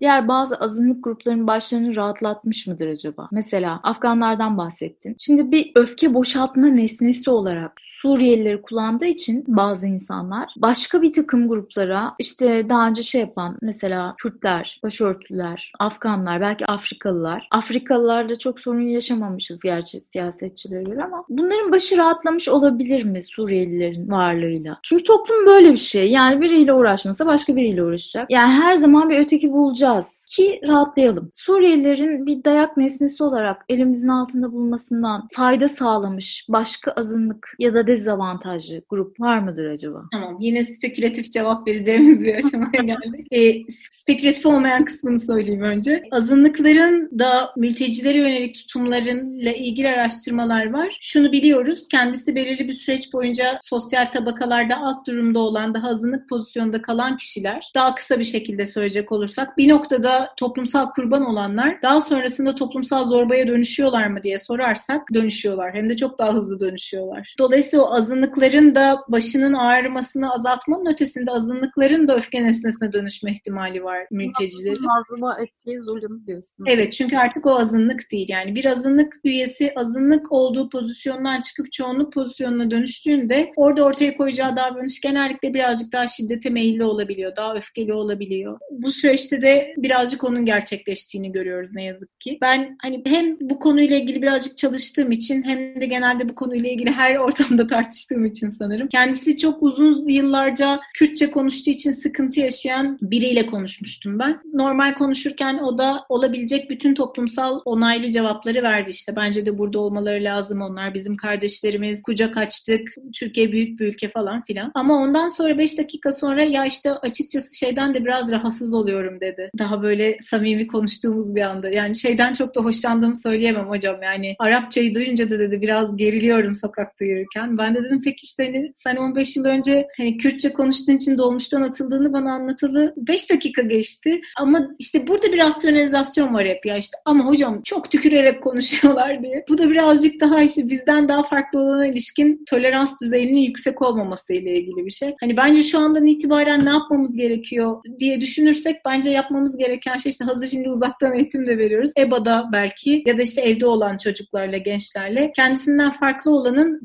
diğer 0.00 0.28
bazı 0.28 0.56
azınlık 0.56 1.04
gruplarının 1.04 1.46
başlarını 1.46 1.96
rahatlatmış 1.96 2.66
mıdır 2.66 2.86
acaba? 2.86 3.28
Mesela 3.32 3.80
Afganlardan 3.82 4.58
bahsettin. 4.58 5.16
Şimdi 5.18 5.50
bir 5.50 5.72
öfke 5.74 6.14
boşaltma 6.14 6.66
nesnesi 6.66 7.30
olarak 7.30 7.80
Suriyelileri 8.06 8.62
kullandığı 8.62 9.06
için 9.06 9.44
bazı 9.48 9.86
insanlar 9.86 10.54
başka 10.56 11.02
bir 11.02 11.12
takım 11.12 11.48
gruplara 11.48 12.14
işte 12.18 12.68
daha 12.68 12.88
önce 12.88 13.02
şey 13.02 13.20
yapan 13.20 13.58
mesela 13.62 14.14
Kürtler, 14.18 14.80
başörtüler, 14.82 15.72
Afganlar, 15.78 16.40
belki 16.40 16.66
Afrikalılar. 16.66 17.48
Afrikalılarda 17.50 18.38
çok 18.38 18.60
sorun 18.60 18.80
yaşamamışız 18.80 19.60
gerçi 19.60 20.00
siyasetçilere 20.00 20.82
göre 20.82 21.04
ama 21.04 21.24
bunların 21.28 21.72
başı 21.72 21.96
rahatlamış 21.96 22.48
olabilir 22.48 23.04
mi 23.04 23.22
Suriyelilerin 23.22 24.10
varlığıyla? 24.10 24.78
Çünkü 24.82 25.04
toplum 25.04 25.46
böyle 25.46 25.72
bir 25.72 25.76
şey. 25.76 26.10
Yani 26.10 26.40
biriyle 26.40 26.72
uğraşmasa 26.72 27.26
başka 27.26 27.56
biriyle 27.56 27.82
uğraşacak. 27.84 28.30
Yani 28.30 28.52
her 28.52 28.74
zaman 28.74 29.10
bir 29.10 29.18
öteki 29.18 29.52
bulacağız 29.52 30.26
ki 30.30 30.60
rahatlayalım. 30.64 31.28
Suriyelilerin 31.32 32.26
bir 32.26 32.44
dayak 32.44 32.76
nesnesi 32.76 33.24
olarak 33.24 33.64
elimizin 33.68 34.08
altında 34.08 34.52
bulunmasından 34.52 35.28
fayda 35.32 35.68
sağlamış 35.68 36.46
başka 36.48 36.90
azınlık 36.90 37.56
ya 37.58 37.74
da 37.74 37.86
dezavantajlı 37.96 38.82
grup 38.88 39.20
var 39.20 39.38
mıdır 39.38 39.70
acaba? 39.70 40.02
Tamam. 40.12 40.36
Yine 40.40 40.64
spekülatif 40.64 41.32
cevap 41.32 41.68
vereceğimiz 41.68 42.20
bir 42.20 42.34
aşamaya 42.34 42.70
geldik. 42.82 43.26
e, 43.30 43.72
spekülatif 43.80 44.46
olmayan 44.46 44.84
kısmını 44.84 45.20
söyleyeyim 45.20 45.62
önce. 45.62 46.02
Azınlıkların 46.10 47.18
da 47.18 47.52
mültecilere 47.56 48.18
yönelik 48.18 48.54
tutumlarıyla 48.54 49.52
ilgili 49.52 49.88
araştırmalar 49.88 50.72
var. 50.72 50.98
Şunu 51.00 51.32
biliyoruz. 51.32 51.86
Kendisi 51.90 52.34
belirli 52.34 52.68
bir 52.68 52.72
süreç 52.72 53.12
boyunca 53.12 53.58
sosyal 53.62 54.06
tabakalarda 54.06 54.76
alt 54.76 55.06
durumda 55.06 55.38
olan, 55.38 55.74
daha 55.74 55.88
azınlık 55.88 56.28
pozisyonda 56.28 56.82
kalan 56.82 57.16
kişiler, 57.16 57.70
daha 57.74 57.94
kısa 57.94 58.18
bir 58.18 58.24
şekilde 58.24 58.66
söyleyecek 58.66 59.12
olursak, 59.12 59.58
bir 59.58 59.68
noktada 59.68 60.28
toplumsal 60.36 60.90
kurban 60.90 61.26
olanlar 61.26 61.82
daha 61.82 62.00
sonrasında 62.00 62.54
toplumsal 62.54 63.10
zorbaya 63.10 63.48
dönüşüyorlar 63.48 64.06
mı 64.06 64.22
diye 64.22 64.38
sorarsak 64.38 65.14
dönüşüyorlar. 65.14 65.74
Hem 65.74 65.90
de 65.90 65.96
çok 65.96 66.18
daha 66.18 66.34
hızlı 66.34 66.60
dönüşüyorlar. 66.60 67.34
Dolayısıyla 67.38 67.85
azınlıkların 67.94 68.74
da 68.74 69.04
başının 69.08 69.52
ağrımasını 69.52 70.32
azaltmanın 70.32 70.92
ötesinde 70.92 71.30
azınlıkların 71.30 72.08
da 72.08 72.16
öfke 72.16 72.44
nesnesine 72.44 72.92
dönüşme 72.92 73.32
ihtimali 73.32 73.84
var 73.84 74.06
mültecilerin. 74.10 74.82
Mazluma 74.82 75.38
ettiği 75.40 75.80
zulüm 75.80 76.26
diyorsunuz. 76.26 76.70
Evet 76.70 76.92
çünkü 76.92 77.16
artık 77.16 77.46
o 77.46 77.58
azınlık 77.58 78.12
değil. 78.12 78.26
Yani 78.28 78.54
bir 78.54 78.64
azınlık 78.64 79.14
üyesi 79.24 79.72
azınlık 79.76 80.32
olduğu 80.32 80.68
pozisyondan 80.68 81.40
çıkıp 81.40 81.72
çoğunluk 81.72 82.12
pozisyonuna 82.12 82.70
dönüştüğünde 82.70 83.52
orada 83.56 83.84
ortaya 83.84 84.16
koyacağı 84.16 84.56
davranış 84.56 85.00
genellikle 85.00 85.54
birazcık 85.54 85.92
daha 85.92 86.06
şiddete 86.06 86.50
meyilli 86.50 86.84
olabiliyor. 86.84 87.36
Daha 87.36 87.54
öfkeli 87.54 87.92
olabiliyor. 87.92 88.58
Bu 88.70 88.92
süreçte 88.92 89.42
de 89.42 89.74
birazcık 89.76 90.24
onun 90.24 90.44
gerçekleştiğini 90.44 91.32
görüyoruz 91.32 91.70
ne 91.74 91.84
yazık 91.84 92.20
ki. 92.20 92.38
Ben 92.40 92.76
hani 92.82 93.02
hem 93.06 93.36
bu 93.40 93.58
konuyla 93.58 93.96
ilgili 93.96 94.22
birazcık 94.22 94.56
çalıştığım 94.56 95.12
için 95.12 95.42
hem 95.42 95.80
de 95.80 95.86
genelde 95.86 96.28
bu 96.28 96.34
konuyla 96.34 96.70
ilgili 96.70 96.90
her 96.90 97.16
ortamda 97.16 97.65
tartıştığım 97.66 98.24
için 98.24 98.48
sanırım. 98.48 98.88
Kendisi 98.88 99.36
çok 99.36 99.62
uzun 99.62 100.08
yıllarca 100.08 100.80
Kürtçe 100.94 101.30
konuştuğu 101.30 101.70
için 101.70 101.90
sıkıntı 101.90 102.40
yaşayan 102.40 102.98
biriyle 103.02 103.46
konuşmuştum 103.46 104.18
ben. 104.18 104.40
Normal 104.52 104.94
konuşurken 104.94 105.58
o 105.58 105.78
da 105.78 106.04
olabilecek 106.08 106.70
bütün 106.70 106.94
toplumsal 106.94 107.60
onaylı 107.64 108.10
cevapları 108.10 108.62
verdi 108.62 108.90
işte. 108.90 109.16
Bence 109.16 109.46
de 109.46 109.58
burada 109.58 109.78
olmaları 109.78 110.24
lazım 110.24 110.60
onlar. 110.62 110.94
Bizim 110.94 111.16
kardeşlerimiz, 111.16 112.02
kucak 112.02 112.36
açtık, 112.36 112.88
Türkiye 113.14 113.52
büyük 113.52 113.80
bir 113.80 113.86
ülke 113.86 114.08
falan 114.08 114.44
filan. 114.44 114.70
Ama 114.74 114.94
ondan 114.94 115.28
sonra 115.28 115.58
5 115.58 115.78
dakika 115.78 116.12
sonra 116.12 116.42
ya 116.42 116.66
işte 116.66 116.92
açıkçası 116.92 117.56
şeyden 117.56 117.94
de 117.94 118.04
biraz 118.04 118.30
rahatsız 118.30 118.74
oluyorum 118.74 119.20
dedi. 119.20 119.50
Daha 119.58 119.82
böyle 119.82 120.18
samimi 120.20 120.66
konuştuğumuz 120.66 121.34
bir 121.34 121.40
anda. 121.40 121.68
Yani 121.68 121.94
şeyden 121.94 122.32
çok 122.32 122.54
da 122.54 122.60
hoşlandığımı 122.60 123.16
söyleyemem 123.16 123.68
hocam. 123.68 124.02
Yani 124.02 124.34
Arapçayı 124.38 124.94
duyunca 124.94 125.30
da 125.30 125.38
dedi 125.38 125.60
biraz 125.60 125.96
geriliyorum 125.96 126.54
sokakta 126.54 127.04
yürürken. 127.04 127.55
Ben 127.58 127.74
de 127.74 127.84
dedim 127.84 128.02
peki 128.04 128.24
işte 128.24 128.44
hani 128.44 128.72
sen 128.74 128.96
15 128.96 129.36
yıl 129.36 129.44
önce 129.44 129.88
hani 129.96 130.16
Kürtçe 130.16 130.52
konuştuğun 130.52 130.96
için 130.96 131.18
dolmuştan 131.18 131.62
atıldığını 131.62 132.12
bana 132.12 132.32
anlatılı 132.32 132.94
5 132.96 133.30
dakika 133.30 133.62
geçti. 133.62 134.20
Ama 134.38 134.68
işte 134.78 135.06
burada 135.06 135.32
bir 135.32 135.38
rasyonalizasyon 135.38 136.34
var 136.34 136.46
hep 136.46 136.66
ya 136.66 136.76
işte 136.76 136.98
ama 137.04 137.26
hocam 137.26 137.62
çok 137.64 137.90
tükürerek 137.90 138.42
konuşuyorlar 138.42 139.22
diye. 139.22 139.44
Bu 139.48 139.58
da 139.58 139.70
birazcık 139.70 140.20
daha 140.20 140.42
işte 140.42 140.68
bizden 140.68 141.08
daha 141.08 141.22
farklı 141.22 141.60
olana 141.60 141.86
ilişkin 141.86 142.44
tolerans 142.50 143.00
düzeyinin 143.02 143.40
yüksek 143.40 143.82
olmaması 143.82 144.32
ile 144.32 144.58
ilgili 144.58 144.86
bir 144.86 144.90
şey. 144.90 145.14
Hani 145.20 145.36
bence 145.36 145.62
şu 145.62 145.78
andan 145.78 146.06
itibaren 146.06 146.64
ne 146.64 146.70
yapmamız 146.70 147.16
gerekiyor 147.16 147.82
diye 147.98 148.20
düşünürsek 148.20 148.76
bence 148.84 149.10
yapmamız 149.10 149.56
gereken 149.56 149.96
şey 149.96 150.10
işte 150.10 150.24
hazır 150.24 150.46
şimdi 150.46 150.68
uzaktan 150.68 151.14
eğitim 151.14 151.46
de 151.46 151.58
veriyoruz. 151.58 151.92
EBA'da 151.98 152.44
belki 152.52 153.02
ya 153.06 153.18
da 153.18 153.22
işte 153.22 153.40
evde 153.40 153.66
olan 153.66 153.98
çocuklarla, 153.98 154.56
gençlerle 154.56 155.32
kendisinden 155.36 155.92
farklı 155.92 156.30
olanın 156.30 156.80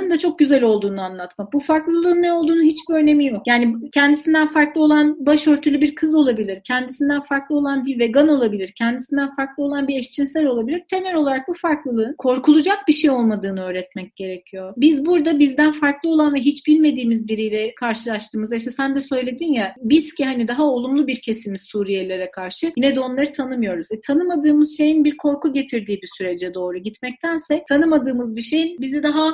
farklılığının 0.00 0.10
da 0.10 0.18
çok 0.18 0.38
güzel 0.38 0.62
olduğunu 0.62 1.00
anlatmak. 1.00 1.52
Bu 1.52 1.60
farklılığın 1.60 2.22
ne 2.22 2.32
olduğunu 2.32 2.62
hiçbir 2.62 2.94
önemi 2.94 3.26
yok. 3.26 3.42
Yani 3.46 3.90
kendisinden 3.92 4.48
farklı 4.48 4.80
olan 4.80 5.26
başörtülü 5.26 5.80
bir 5.80 5.94
kız 5.94 6.14
olabilir. 6.14 6.60
Kendisinden 6.64 7.20
farklı 7.20 7.56
olan 7.56 7.86
bir 7.86 7.98
vegan 7.98 8.28
olabilir. 8.28 8.72
Kendisinden 8.78 9.36
farklı 9.36 9.64
olan 9.64 9.88
bir 9.88 9.98
eşcinsel 9.98 10.46
olabilir. 10.46 10.82
Temel 10.90 11.14
olarak 11.14 11.48
bu 11.48 11.54
farklılığın 11.54 12.14
korkulacak 12.18 12.78
bir 12.88 12.92
şey 12.92 13.10
olmadığını 13.10 13.62
öğretmek 13.62 14.16
gerekiyor. 14.16 14.74
Biz 14.76 15.06
burada 15.06 15.38
bizden 15.38 15.72
farklı 15.72 16.08
olan 16.08 16.34
ve 16.34 16.40
hiç 16.40 16.66
bilmediğimiz 16.66 17.28
biriyle 17.28 17.74
karşılaştığımızda 17.74 18.56
işte 18.56 18.70
sen 18.70 18.94
de 18.94 19.00
söyledin 19.00 19.52
ya 19.52 19.74
biz 19.78 20.14
ki 20.14 20.24
hani 20.24 20.48
daha 20.48 20.62
olumlu 20.62 21.06
bir 21.06 21.20
kesimiz 21.20 21.60
Suriyelilere 21.60 22.30
karşı 22.30 22.72
yine 22.76 22.94
de 22.94 23.00
onları 23.00 23.32
tanımıyoruz. 23.32 23.92
E, 23.92 24.00
tanımadığımız 24.00 24.76
şeyin 24.76 25.04
bir 25.04 25.16
korku 25.16 25.52
getirdiği 25.52 26.02
bir 26.02 26.10
sürece 26.18 26.54
doğru 26.54 26.78
gitmektense 26.78 27.64
tanımadığımız 27.68 28.36
bir 28.36 28.42
şeyin 28.42 28.80
bizi 28.80 29.02
daha 29.02 29.32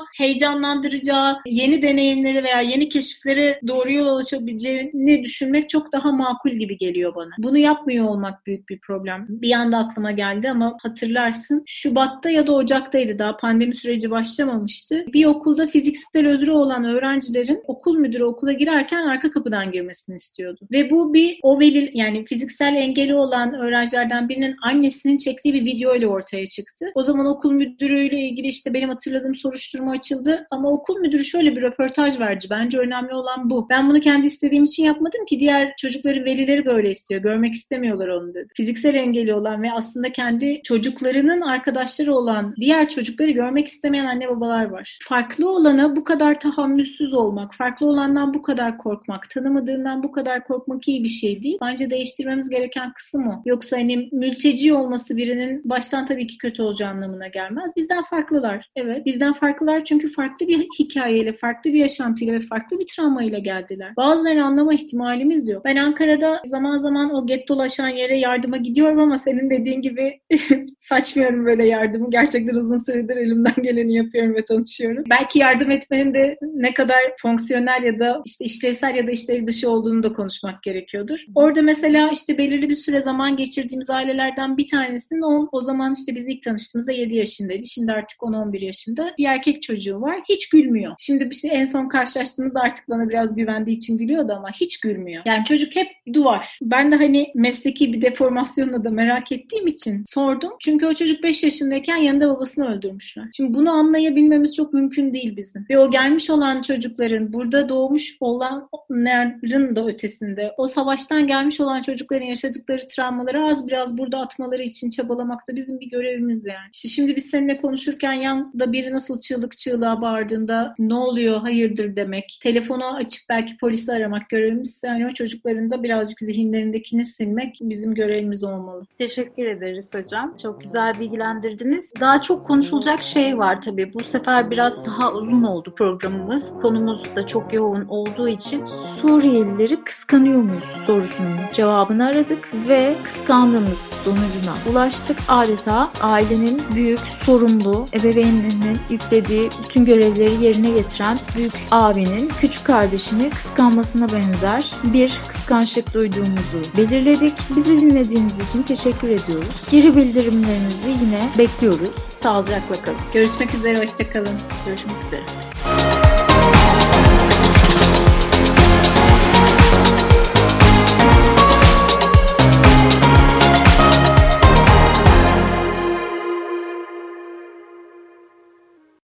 heyecanlandıracağı, 0.57 1.37
yeni 1.47 1.83
deneyimleri 1.83 2.45
veya 2.45 2.61
yeni 2.61 2.89
keşiflere 2.89 3.61
doğru 3.67 3.93
yol 3.93 4.17
açabileceğini 4.17 5.23
düşünmek 5.23 5.71
çok 5.71 5.93
daha 5.93 6.13
makul 6.13 6.51
gibi 6.51 6.77
geliyor 6.79 7.15
bana. 7.15 7.31
Bunu 7.39 7.59
yapmıyor 7.59 8.07
olmak 8.07 8.47
büyük 8.47 8.69
bir 8.69 8.79
problem. 8.79 9.27
Bir 9.29 9.53
anda 9.53 9.79
aklıma 9.79 10.13
geldi 10.13 10.51
ama 10.51 10.77
hatırlarsın. 10.83 11.63
Şubat'ta 11.67 12.31
ya 12.31 12.47
da 12.47 12.53
Ocak'taydı 12.53 13.19
daha 13.19 13.37
pandemi 13.37 13.77
süreci 13.77 14.11
başlamamıştı. 14.11 15.05
Bir 15.13 15.25
okulda 15.25 15.67
fiziksel 15.67 16.27
özrü 16.27 16.51
olan 16.51 16.85
öğrencilerin 16.85 17.63
okul 17.67 17.99
müdürü 17.99 18.25
okula 18.25 18.53
girerken 18.53 19.07
arka 19.07 19.31
kapıdan 19.31 19.73
girmesini 19.73 20.17
istiyordu. 20.17 20.61
Ve 20.73 20.91
bu 20.91 21.15
bir 21.15 21.39
o 21.43 21.61
veli 21.61 21.91
yani 21.95 22.25
fiziksel 22.25 22.75
engeli 22.77 23.15
olan 23.15 23.55
öğrencilerden 23.55 24.29
birinin 24.29 24.57
annesinin 24.63 25.19
çektiği 25.19 25.55
bir 25.55 25.65
video 25.65 25.95
ile 25.95 26.07
ortaya 26.07 26.47
çıktı. 26.47 26.87
O 26.95 27.03
zaman 27.03 27.27
okul 27.27 27.53
müdürüyle 27.53 28.21
ilgili 28.21 28.47
işte 28.47 28.75
benim 28.75 28.89
hatırladığım 28.89 29.35
soruşturma 29.35 29.93
açıldı 29.93 30.46
ama 30.51 30.71
okul 30.71 30.99
müdürü 30.99 31.25
şöyle 31.25 31.57
bir 31.57 31.63
röportaj 31.63 32.21
verdi. 32.21 32.47
Bence 32.51 32.79
önemli 32.79 33.15
olan 33.15 33.51
bu. 33.51 33.67
Ben 33.71 33.89
bunu 33.89 34.01
kendi 34.01 34.27
istediğim 34.27 34.65
için 34.65 34.85
yapmadım 34.85 35.25
ki 35.25 35.41
diğer 35.41 35.75
çocukların 35.77 36.25
velileri 36.25 36.65
böyle 36.65 36.91
istiyor. 36.91 37.23
Görmek 37.23 37.55
istemiyorlar 37.55 38.09
onu 38.09 38.35
dedi. 38.35 38.49
Fiziksel 38.57 38.95
engeli 38.95 39.35
olan 39.35 39.63
ve 39.63 39.73
aslında 39.73 40.13
kendi 40.13 40.63
çocuklarının 40.63 41.41
arkadaşları 41.41 42.15
olan 42.15 42.55
diğer 42.61 42.89
çocukları 42.89 43.31
görmek 43.31 43.67
istemeyen 43.67 44.07
anne 44.07 44.29
babalar 44.29 44.65
var. 44.65 44.99
Farklı 45.09 45.51
olana 45.51 45.97
bu 45.97 46.05
kadar 46.05 46.41
tahammülsüz 46.41 47.15
olmak, 47.15 47.55
farklı 47.55 47.87
olandan 47.87 48.35
bu 48.35 48.43
kadar 48.43 48.79
korkmak, 48.79 49.31
tanımadığından 49.31 50.03
bu 50.03 50.13
kadar 50.13 50.45
korkmak 50.45 50.89
iyi 50.89 51.05
bir 51.05 51.09
şey 51.09 51.43
değil. 51.43 51.59
Bence 51.63 51.91
değiştirmemiz 51.91 52.49
gereken 52.49 52.93
kısım 52.93 53.29
o. 53.29 53.43
Yoksa 53.45 53.77
hani 53.77 54.09
mülteci 54.13 54.75
olması 54.75 55.17
birinin 55.17 55.63
baştan 55.65 56.07
tabii 56.07 56.27
ki 56.27 56.39
kötü 56.39 56.63
olacağı 56.63 56.91
anlamına 56.91 57.29
gelmez. 57.29 57.73
Bizden 57.77 58.05
farklılar. 58.05 58.71
Evet. 58.77 59.07
Bizden 59.07 59.33
farklılar 59.33 59.85
çünkü 59.85 60.09
farklı 60.09 60.36
bir 60.41 60.69
hikayeyle, 60.79 61.33
farklı 61.33 61.73
bir 61.73 61.79
yaşantıyla 61.79 62.35
ve 62.35 62.41
farklı 62.41 62.79
bir 62.79 62.87
travmayla 62.87 63.39
geldiler. 63.39 63.97
Bazılarını 63.97 64.45
anlama 64.45 64.75
ihtimalimiz 64.75 65.49
yok. 65.49 65.65
Ben 65.65 65.77
Ankara'da 65.77 66.41
zaman 66.47 66.79
zaman 66.79 67.15
o 67.15 67.27
get 67.27 67.49
dolaşan 67.49 67.89
yere 67.89 68.19
yardıma 68.19 68.57
gidiyorum 68.57 69.01
ama 69.01 69.19
senin 69.19 69.51
dediğin 69.51 69.83
gibi 69.83 70.21
saçmıyorum 70.79 71.47
böyle 71.47 71.69
yardımı. 71.69 72.11
Gerçekten 72.11 72.55
uzun 72.55 72.77
süredir 72.77 73.17
elimden 73.17 73.63
geleni 73.63 73.95
yapıyorum 73.95 74.35
ve 74.35 74.45
tanışıyorum. 74.45 75.05
Belki 75.11 75.39
yardım 75.39 75.71
etmenin 75.71 76.15
de 76.15 76.39
ne 76.43 76.75
kadar 76.75 77.01
fonksiyonel 77.23 77.83
ya 77.83 77.99
da 77.99 78.23
işte 78.25 78.45
işlevsel 78.45 78.95
ya 78.95 79.07
da 79.07 79.11
işlev 79.11 79.47
dışı 79.47 79.71
olduğunu 79.71 80.03
da 80.03 80.13
konuşmak 80.13 80.63
gerekiyordur. 80.63 81.19
Orada 81.35 81.63
mesela 81.63 82.11
işte 82.13 82.39
belirli 82.39 82.69
bir 82.69 82.75
süre 82.75 83.01
zaman 83.01 83.37
geçirdiğimiz 83.37 83.91
ailelerden 83.91 84.57
bir 84.57 84.69
tanesinin 84.69 85.23
o, 85.23 85.49
o 85.53 85.61
zaman 85.61 85.95
işte 85.99 86.15
biz 86.15 86.29
ilk 86.29 86.43
tanıştığımızda 86.43 86.93
7 86.93 87.17
yaşındaydı. 87.17 87.67
Şimdi 87.67 87.93
artık 87.93 88.19
10-11 88.19 88.65
yaşında. 88.65 89.15
Bir 89.19 89.25
erkek 89.25 89.63
çocuğu 89.63 90.01
var. 90.01 90.21
Hiç 90.29 90.49
gülmüyor. 90.49 90.95
Şimdi 90.99 91.29
işte 91.33 91.49
en 91.49 91.65
son 91.65 91.89
karşılaştığımızda 91.89 92.61
artık 92.61 92.89
bana 92.89 93.09
biraz 93.09 93.37
güvendiği 93.37 93.77
için 93.77 93.99
gülüyordu 93.99 94.33
ama 94.33 94.51
hiç 94.51 94.81
gülmüyor. 94.81 95.23
Yani 95.27 95.45
çocuk 95.45 95.77
hep 95.77 95.89
duvar. 96.13 96.59
Ben 96.63 96.93
de 96.93 96.97
hani 96.97 97.33
mesleki 97.35 97.93
bir 97.93 98.03
deformasyonla 98.03 98.85
da 98.85 98.91
merak 98.91 99.33
ettiğim 99.33 99.67
için 99.67 100.05
sordum. 100.07 100.53
Çünkü 100.61 100.87
o 100.87 100.95
çocuk 100.95 101.23
5 101.23 101.45
yaşındayken 101.45 101.97
yanında 101.97 102.29
babasını 102.29 102.77
öldürmüşler. 102.77 103.25
Şimdi 103.37 103.55
bunu 103.55 103.71
anlayabilmemiz 103.71 104.55
çok 104.55 104.73
mümkün 104.73 105.13
değil 105.13 105.37
bizim. 105.37 105.67
Ve 105.71 105.79
o 105.79 105.91
gelmiş 105.91 106.31
olan 106.31 106.63
çocukların 106.63 107.33
burada 107.33 107.69
doğmuş 107.69 108.17
olanların 108.21 109.77
da 109.77 109.87
ötesinde 109.87 110.55
o 110.57 110.67
savaştan 110.67 111.27
gelmiş 111.27 111.61
olan 111.61 111.83
çocukların 111.83 112.27
yaşadıkları 112.27 112.87
travmaları 112.87 113.45
az 113.45 113.69
biraz 113.69 113.99
burada 113.99 114.19
atmaları 114.19 114.63
için 114.63 114.91
çabalamak 114.91 115.49
da 115.49 115.57
bizim 115.57 115.81
bir 115.81 115.91
görevimiz 115.91 116.47
yani. 116.47 116.69
Şimdi 116.73 117.17
biz 117.17 117.27
seninle 117.27 117.57
konuşurken 117.57 118.13
yanda 118.13 118.73
biri 118.73 118.93
nasıl 118.93 119.21
çığlık 119.21 119.59
çığlığa 119.59 120.01
bağırdığında 120.17 120.75
ne 120.79 120.95
oluyor 120.95 121.41
hayırdır 121.41 121.97
demek. 121.97 122.39
Telefonu 122.43 122.87
açıp 122.97 123.23
belki 123.29 123.57
polisi 123.57 123.93
aramak 123.93 124.29
görevimiz. 124.29 124.81
Yani 124.85 125.07
o 125.07 125.15
çocukların 125.15 125.71
da 125.71 125.83
birazcık 125.83 126.19
zihinlerindekini 126.19 127.05
silmek 127.05 127.59
bizim 127.61 127.95
görevimiz 127.95 128.45
olmalı. 128.45 128.87
Teşekkür 128.99 129.47
ederiz 129.47 129.95
hocam. 129.95 130.37
Çok 130.43 130.61
güzel 130.61 130.95
bilgilendirdiniz. 131.01 131.93
Daha 132.01 132.23
çok 132.23 132.47
konuşulacak 132.47 133.03
şey 133.03 133.39
var 133.39 133.61
tabii. 133.61 133.95
Bu 133.95 134.01
sefer 134.05 134.51
biraz 134.51 134.87
daha 134.87 135.13
uzun 135.13 135.43
oldu 135.43 135.75
programımız. 135.77 136.53
Konumuz 136.63 137.17
da 137.17 137.27
çok 137.27 137.53
yoğun 137.53 137.85
olduğu 137.89 138.29
için 138.29 138.65
Suriyelileri 139.01 139.85
kıskanıyor 139.85 140.43
muyuz 140.43 140.65
sorusunun 140.87 141.37
cevabını 141.53 142.07
aradık 142.07 142.49
ve 142.69 142.97
kıskandığımız 143.05 143.79
sonucuna 143.79 144.55
ulaştık. 144.71 145.19
Adeta 145.29 145.91
ailenin 146.01 146.63
büyük 146.75 146.99
sorumlu 146.99 147.87
ebeveynlerinin 147.93 148.79
yüklediği 148.91 149.51
bütün 149.65 149.87
görevleri 149.97 150.45
yerine 150.45 150.71
getiren 150.71 151.19
büyük 151.37 151.53
abinin 151.71 152.31
küçük 152.41 152.65
kardeşini 152.65 153.31
kıskanmasına 153.31 154.09
benzer 154.13 154.71
bir 154.85 155.21
kıskançlık 155.29 155.95
duyduğumuzu 155.95 156.63
belirledik. 156.77 157.33
Bizi 157.57 157.81
dinlediğiniz 157.81 158.49
için 158.49 158.63
teşekkür 158.63 159.09
ediyoruz. 159.09 159.63
Geri 159.71 159.97
bildirimlerinizi 159.97 160.89
yine 160.89 161.29
bekliyoruz. 161.39 161.95
Sağlıcakla 162.23 162.83
kalın. 162.83 162.99
Görüşmek 163.13 163.55
üzere, 163.55 163.81
hoşçakalın. 163.81 164.37
Görüşmek 164.67 165.05
üzere. 165.07 165.56